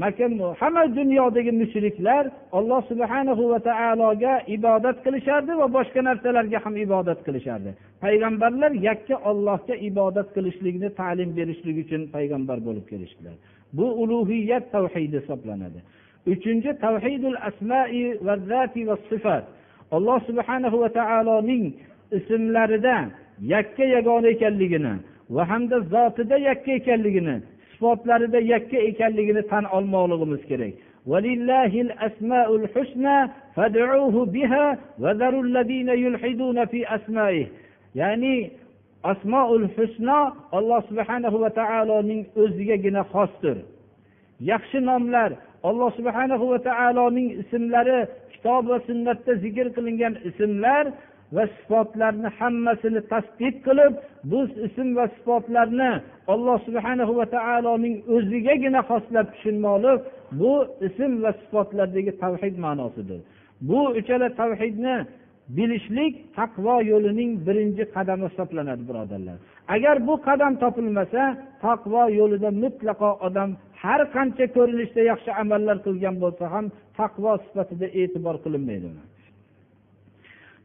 [0.00, 7.70] Hamma dunyodagi mushriklar alloh subhanahu va taologa ibodat qilishardi va boshqa narsalarga ham ibodat qilishardi.
[8.04, 13.34] Payg'ambarlar yakka ollohga ibodat qilishlikni ta'lim berishlik uchun payg'ambar bo'lib kelishdilar.
[13.78, 15.80] Bu ulug'iyat tavhidi hisoblanadi.
[16.32, 19.44] Uchinchi tavhidul asmai va zati va sifat.
[19.96, 21.64] Alloh subhanahu va taoloning
[22.18, 22.96] ismlarida
[23.54, 24.94] yakka yagona ekanligini
[25.34, 27.36] va hamda zotida yakka ekanligini
[27.74, 30.74] sifatlarida yakka ekanligini tan olmoqligimiz kerak.
[37.94, 38.50] Ya'ni
[39.04, 40.20] asmoul husno
[40.52, 43.56] alloh subhanahu va taoloning o'zigagina xosdir.
[44.50, 45.30] Yaxshi nomlar
[45.68, 47.98] alloh subhanahu va taoloning ismlari
[48.32, 50.84] kitob va sunnatda zikr qilingan ismlar
[51.36, 53.92] va sifatlarni hammasini tasdiq qilib
[54.30, 55.90] bu ism va sifatlarni
[56.34, 60.00] alloh subhana va taoloning o'zigagina xoslab tushunmoqlik
[60.40, 60.52] bu
[60.88, 63.20] ism va sifatlardagi tavhid ma'nosidir.
[63.68, 64.96] Bu uchala tavhidni
[65.56, 69.36] bilishlik taqvo yo'lining birinchi qadami hisoblanadi birodarlar.
[69.74, 71.22] Agar bu qadam topilmasa
[71.66, 73.50] taqvo yo'lida mutlaqo odam
[73.82, 76.66] har qancha ko'rinishda yaxshi amallar qilgan bo'lsa ham
[77.00, 78.88] taqvo sifatida e'tibor qilinmaydi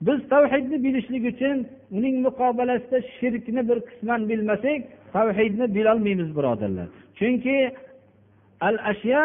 [0.01, 1.57] biz tavhidni bilishlik uchun
[1.97, 4.81] uning muqobalasida shirkni bir qisman bilmasak
[5.15, 6.87] tavhidni bilolmaymiz birodarlar.
[7.19, 7.57] Chunki
[8.67, 9.23] al ashya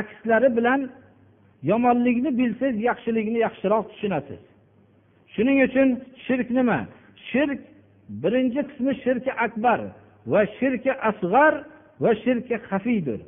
[0.00, 0.80] akslari bilan
[1.70, 4.40] yomonlikni bilsangiz yaxshilikni yaxshiroq tushunasiz.
[5.34, 5.88] Shuning uchun
[6.26, 6.78] shirk nima?
[7.30, 7.60] Shirk
[8.22, 9.80] birinchi qismi shirki akbar
[10.32, 11.54] va shirki asg'ar
[12.02, 13.20] va shirki xafiydir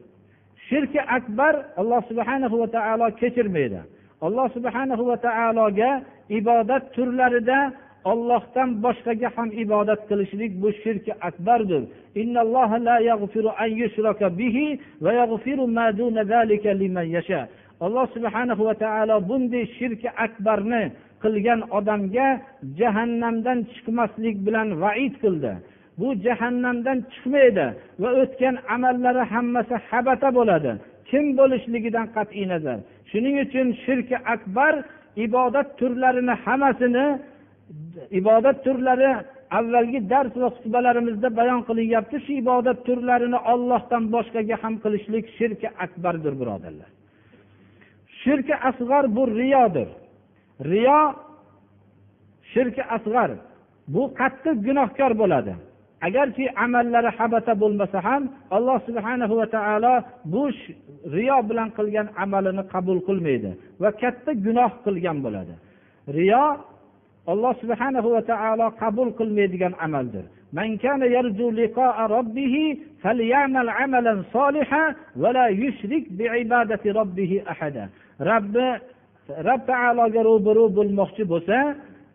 [0.68, 3.80] shirki akbar alloh subhanahu va taolo kechirmaydi.
[4.20, 5.90] Alloh subhanahu va taologa
[6.38, 7.58] ibodat turlarida
[8.10, 11.82] ollohdan boshqaga ham ibodat qilishlik bu shirki akbardir.
[17.86, 20.82] Alloh subhanahu va taolo bunday shirki akbarni
[21.22, 22.28] qilgan odamga
[22.78, 25.52] jahannamdan chiqmaslik bilan vaid qildi.
[26.00, 27.66] Bu jahannamdan chiqmaydi
[28.02, 30.72] va o'tgan amallari hammasi habata bo'ladi.
[31.10, 32.78] Kim bo'lishligidan qat'iy nazar.
[33.10, 34.72] Shuning uchun shirki akbar
[35.26, 37.06] ibodat turlarini hammasini
[38.20, 39.10] ibodat turlari
[39.58, 42.16] avvalgi dars va xutbalarimizda bayon qilinyapti.
[42.24, 46.90] Shu ibodat turlarini ollohdan boshqaga ham qilishlik shirki akbardir birodarlar.
[48.22, 49.88] Shirki asg'ar bu riyodir.
[50.70, 51.00] Riyo
[52.52, 53.30] shirki asg'ar
[53.94, 55.54] bu qattiq gunohkor bo'ladi.
[56.07, 58.23] agarki amallari habata bo'lmasa ham
[58.57, 59.93] alloh subhana va taolo
[60.33, 60.43] bu
[61.15, 63.51] riyo bilan qilgan amalini qabul qilmaydi
[63.81, 65.53] va katta gunoh qilgan bo'ladi
[66.17, 66.45] riyo
[67.31, 70.25] alloh subhanahu va taolo qabul qilmaydigan amaldir
[70.59, 72.55] من كان يرجو لقاء ربه
[73.03, 77.85] فليعمل عملا صالحا ولا يشرك بعبادة ربه أحدا
[78.31, 78.55] رب
[79.47, 81.57] rob taologa ro'baro bo'lmoqchi bo'lsa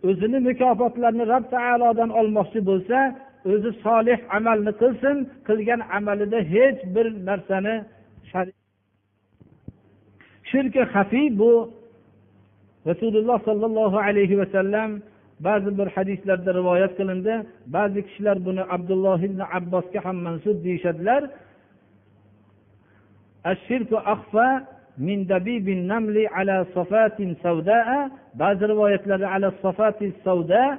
[0.09, 2.99] o'zini mukofotlarini rob taolodan olmoqchi bo'lsa
[3.53, 5.17] o'zi solih amalni qilsin
[5.49, 7.75] qilgan amalida hech bir narsani
[10.51, 11.53] shirki hafiy bu
[12.91, 14.91] rasululloh sollallohu alayhi vasallam
[15.47, 17.35] ba'zi bir hadislarda rivoyat qilindi
[17.77, 21.23] ba'zi kishilar buni abdulloh ibn abbosga ham mansub deyishadilar
[24.99, 27.89] من دبيب النمل على صفات سوداء
[28.35, 29.03] بعض روايات
[29.35, 30.79] على الصفات السوداء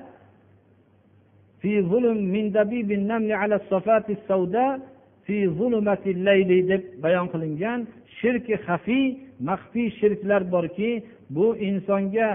[1.62, 4.80] في ظلم من دبيب النمل على الصفات السوداء
[5.26, 7.80] في ظلمة الليل deb bayon qilingan
[8.20, 9.06] shirki hafiy
[9.50, 10.92] maxfiy shirklar borki
[11.36, 12.30] bu insonga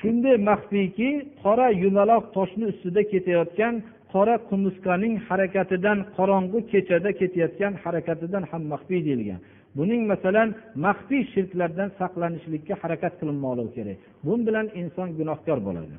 [0.00, 1.10] shunday maxfiyki
[1.42, 3.74] qora yumaloq toshni ustida ketayotgan
[4.12, 9.40] qora qumursqaning harakatidan qorong'u kechada ketayotgan harakatidan ham maxfiy deyilgan
[9.78, 10.48] buning masalan
[10.86, 15.94] maxfiy shirklardan saqlanishlikka harakat qilinmoqligi kerak bu bilan inson gunohkor bo'ladi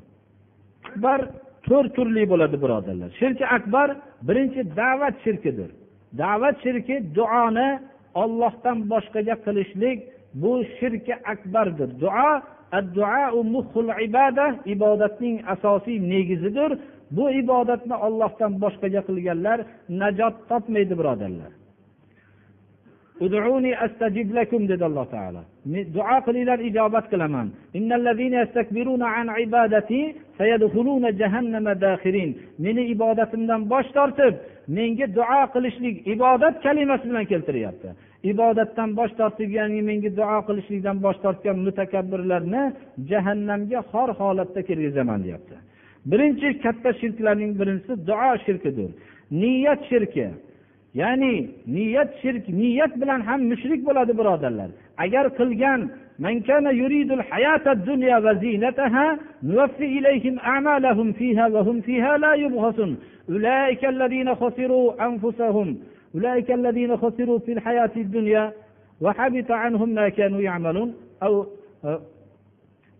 [0.88, 1.20] akbar
[1.69, 3.09] To'rt turli bo'ladi birodarlar.
[3.19, 3.87] Shirki akbar
[4.27, 5.69] birinchi da'vat shirkidir.
[6.21, 7.69] Da'vat shirki duoni
[8.23, 9.99] ollohdan boshqaga qilishlik
[10.41, 11.89] bu shirki akbardir.
[12.03, 12.31] Duo
[14.73, 16.71] ibodatning asosiy negizidir.
[17.17, 19.57] Bu ibodatni ollohdan boshqaga qilganlar
[20.01, 21.51] najot topmaydi birodarlar.
[23.25, 25.41] Ud'uni astajib lakum dedi alloh taolo
[25.95, 27.47] duo qilinglar ijobat qilaman.
[32.65, 34.33] Meni ibodatimdan bosh tortib
[34.77, 37.89] menga duo qilishlik ibodat kalimasi bilan keltiryapti.
[38.31, 42.63] Ibodatdan bosh tortib ya'ni menga duo qilishlikdan bosh tortgan mutakabbirlarni
[43.09, 45.55] jahannamga xor holatda kirgizaman deyapti.
[46.11, 48.91] Birinchi katta shirklarning birinchisi duo shirkidir.
[49.41, 50.27] Niyat shirki.
[51.00, 51.34] ya'ni
[51.66, 54.70] niyat shirk niyat bilan ham mushrik bo'ladi birodarlar
[55.04, 55.80] agar qilgan
[56.26, 62.92] من كان يريد الحياة الدنيا وزينتها نوفي إليهم أعمالهم فيها وهم فيها لا يبخسون
[63.30, 65.68] أولئك الذين خسروا أنفسهم
[66.14, 68.52] أولئك الذين خسروا في الحياة الدنيا
[69.00, 71.46] وحبط عنهم ما كانوا يعملون أو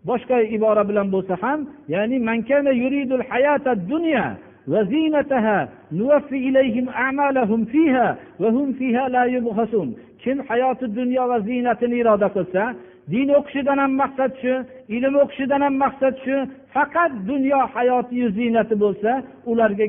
[0.09, 4.25] boshqa ibora bilan bo'lsa ham ya'ni man kana yuridul hayata dunya
[4.67, 12.27] وزينتها نوفي إليهم أعمالهم فيها وهم فيها لا يبخسون kim hayoti dunyo va ziynatini iroda
[12.35, 12.63] qilsa
[13.11, 14.53] din o'qishidan ham maqsad shu
[14.95, 16.35] ilm o'qishidan ham maqsad shu
[16.73, 19.11] faqat dunyo hayotiyu ziynati bo'lsa
[19.51, 19.87] ularga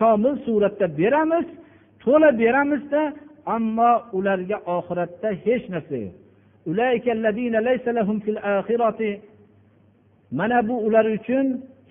[0.00, 1.46] komil suratda beramiz
[2.02, 3.02] to'la beramizda
[3.56, 6.16] ammo ularga oxiratda hech narsa yo'q
[10.38, 11.46] mana bu ular uchun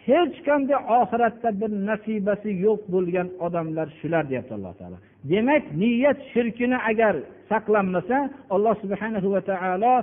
[0.07, 4.97] hech qanday oxiratda bir nasibasi yo'q bo'lgan odamlar shular deyapti alloh taolo
[5.31, 7.15] demak niyat shirkini agar
[7.51, 8.17] saqlanmasa
[8.55, 9.93] alloh subhana va taolo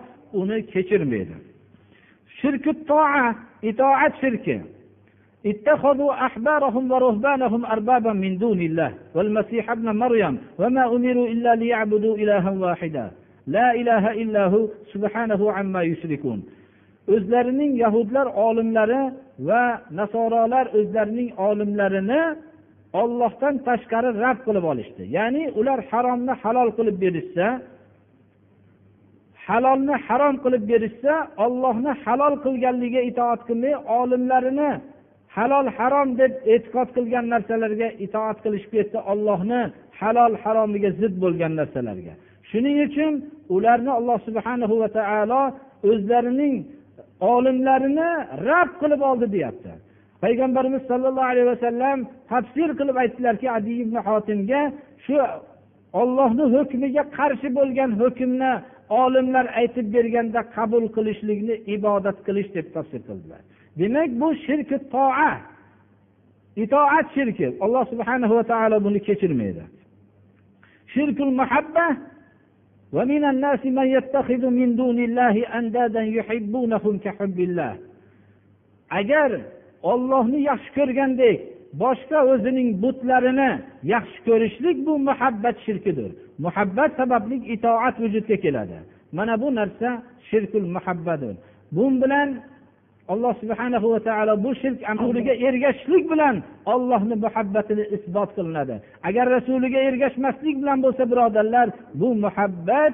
[0.41, 1.35] uni kechirmaydi
[2.39, 3.27] shirki toa
[3.71, 4.57] itoat shirki
[5.47, 12.51] اتخذوا أحبارهم ورهبانهم أربابا من دون الله والمسيح ابن مريم وما أمروا إلا ليعبدوا إلها
[12.51, 13.11] واحدا
[13.47, 16.43] لا إله إلا هو سبحانه عما يشركون
[17.14, 19.02] o'zlarining yahudlar olimlari
[19.48, 19.64] va
[20.00, 22.22] nasorolar o'zlarining olimlarini
[23.02, 25.04] ollohdan tashqari rad qilib olishdi.
[25.18, 27.48] Ya'ni ular haromni halol qilib berishsa
[29.48, 31.14] halolni harom qilib berishsa
[31.46, 34.72] ollohni halol qilganligiga itoat qilmay olimlarini
[35.36, 39.62] halol harom deb e'tiqod qilgan narsalarga itoat qilishib ketdi ollohni
[40.00, 42.14] halol haromiga zid bo'lgan narsalarga.
[42.50, 43.14] Shuning uchun
[43.56, 45.42] ularni alloh subhanahu va taolo
[45.90, 46.56] o'zlarining
[47.34, 48.10] olimlarini
[48.48, 49.72] rad qilib oldi deyapti.
[50.24, 51.98] Payg'ambarimiz sollallohu alayhi vasallam
[52.32, 54.62] tafsir qilib aytdilarki adi ibn hotimga
[55.06, 55.18] shu
[56.02, 58.52] ollohni hukmiga qarshi bo'lgan hukmni
[59.04, 63.42] olimlar aytib berganda qabul qilishlikni ibodat qilish deb tafsir qildilar.
[63.80, 65.32] Demak bu shirki toa
[66.64, 67.48] itoat shirki.
[67.66, 69.64] Alloh subhanahu va taolo buni kechirmaydi.
[70.94, 71.88] Shirkul muhabba
[72.93, 77.77] ومن الناس من يتخذ من دون الله أندادا يحبونهم كحب الله
[79.01, 79.31] agar
[79.83, 81.39] ollohni yaxshi ko'rgandek
[81.83, 83.51] boshqa o'zining butlarini
[83.95, 86.11] yaxshi ko'rishlik bu muhabbat shirkidir
[86.45, 88.79] muhabbat sababli itoat vujudga keladi
[89.17, 89.89] mana bu narsa
[90.29, 91.35] shirkul muhabbadir
[91.77, 92.29] bu bilan
[93.14, 96.36] alloh subhana va taolo bu shirk amriga ergashishlik bilan
[96.74, 98.76] ollohni muhabbatini isbot qilinadi.
[99.08, 101.68] Agar rasuliga ergashmaslik bilan bo'lsa birodarlar
[102.02, 102.94] bu muhabbat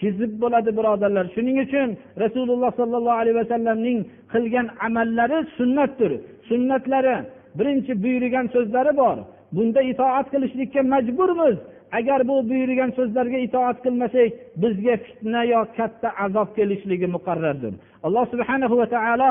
[0.00, 1.24] kizib bo'ladi birodarlar.
[1.34, 1.88] Shuning uchun
[2.22, 3.98] rasululloh sollallohu alayhi vasallamning
[4.32, 6.12] qilgan amallari sunnatdir.
[6.48, 7.16] Sunnatlari
[7.58, 9.16] birinchi buyurgan so'zlari bor.
[9.56, 11.56] Bunda itoat qilishlikka majburmiz.
[11.92, 14.30] agar bu buyurgan so'zlarga itoat qilmasak
[14.62, 17.74] bizga fitna yo katta azob kelishligi muqarrardir.
[18.06, 19.30] Alloh subhana va taolo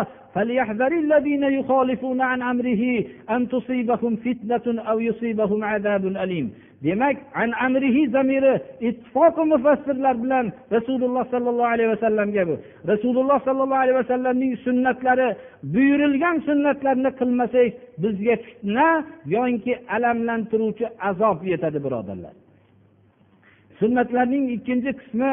[6.86, 8.54] demak an amrihi zamiri
[8.88, 10.46] ittifoqi mufassirlar bilan
[10.76, 12.56] rasululloh sollallohu alayhi vasallamga bu.
[12.92, 15.28] Rasululloh sollallohu alayhi vasallamning sunnatlari
[15.74, 17.70] buyurilgan sunnatlarni qilmasak
[18.04, 18.90] bizga fitna
[19.36, 22.45] yoinki alamlantiruvchi azob yetadi birodarlar.
[23.80, 25.32] Sunnatlarning ikkinchi qismi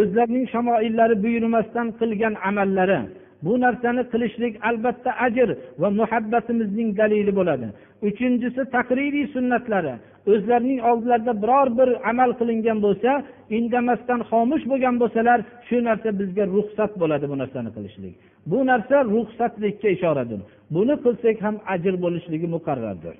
[0.00, 3.00] o'zlarining shamoillari buyurmasdan qilgan amallari.
[3.44, 5.48] Bu narsani qilishlik albatta ajr
[5.82, 7.66] va muhabbatimizning dalili bo'ladi.
[8.08, 9.94] Uchinchisi taqririy sunnatlari.
[10.32, 13.10] O'zlarining oldilarida biror bir amal qilingan bo'lsa
[13.58, 15.38] indamasdan xomush bo'lgan bo'lsalar
[15.68, 18.14] shu narsa bizga ruxsat bo'ladi bu narsani qilishlik.
[18.50, 20.40] Bu narsa ruxsatlikka ishoradir.
[20.74, 23.14] Buni qilsak ham ajr bo'lishligi muqarrardir.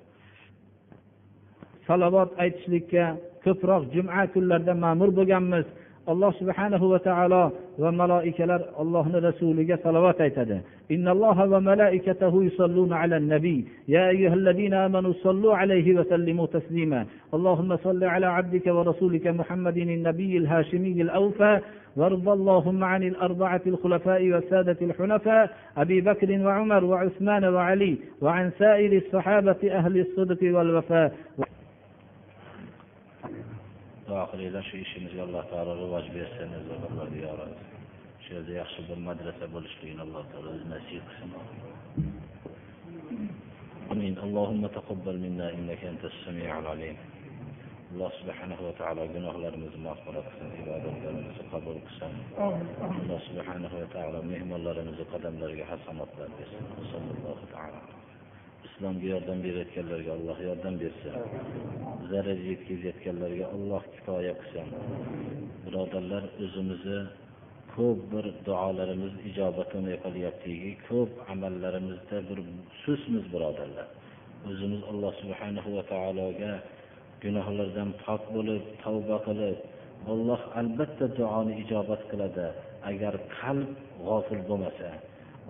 [1.89, 3.05] Salovat aytishlikka
[3.45, 5.67] ko'proq juma kunlarida ma'mur bo'lganmiz
[6.13, 7.43] alloh subhanahu va taolo
[7.83, 10.59] va maloikalar allohni rasuliga salovat aytadi
[10.95, 13.65] إن الله وملائكته يصلون على النبي.
[13.89, 17.07] يا أيها الذين آمنوا صلوا عليه وسلموا تسليما.
[17.35, 21.61] اللهم صل على عبدك ورسولك محمد النبي الهاشمي الأوفى.
[21.97, 25.57] وارض اللهم عن الأربعة الخلفاء والسادة الحنفاء.
[25.77, 27.97] أبي بكر وعمر وعثمان وعلي.
[28.23, 31.13] وعن سائر الصحابة أهل الصدق والوفاء.
[34.13, 36.51] duo qilinglar shu ishimizga alloh taolo rivoj bersin
[38.25, 41.31] shu yerda yaxshi bir madrasa bo'lishligini alloh taolo o'zi nasib qilsin
[43.93, 46.97] امين اللهم تقبل منا انك انت السميع العليم
[47.93, 52.13] الله سبحانه وتعالى جناه لرمز ما فرق سن عباد الله رمز قبل قسم
[53.03, 56.29] الله سبحانه وتعالى مهم لرمز قدم لرجع حسن الله
[56.93, 57.81] صلى الله تعالى
[58.73, 61.15] islomga yordam berayotganlarga alloh yordam bersin.
[62.11, 64.69] Zarar yetkazayotganlarga alloh kifoya qilsin.
[65.65, 67.01] Birodarlar o'zimizni
[67.75, 72.39] ko'p bir duolarimiz ijobatini qilyaptiki ko'p amallarimizda bir
[72.83, 73.89] sustmiz birodarlar.
[74.51, 76.53] O'zimiz alloh subhanahu va taologa
[77.25, 79.59] gunohlardan pok bo'lib tavba qilib
[80.13, 82.47] alloh albatta duoni ijobat qiladi.
[82.91, 83.71] Agar qalb
[84.07, 84.91] g'ofil bo'lmasa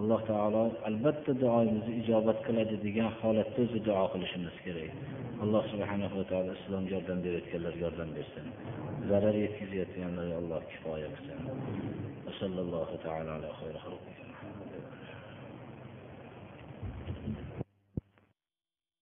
[0.01, 4.93] alloh taolo albatta duoyimizni ijobat qiladi degan holatda o'zi duo qilishimiz kerak
[5.45, 8.47] alloh subhanahu va taolo islomga yordam berayotganlarga yordam bersin
[9.11, 11.38] zarar yetkazayotganlarga alloh kifoya qilsin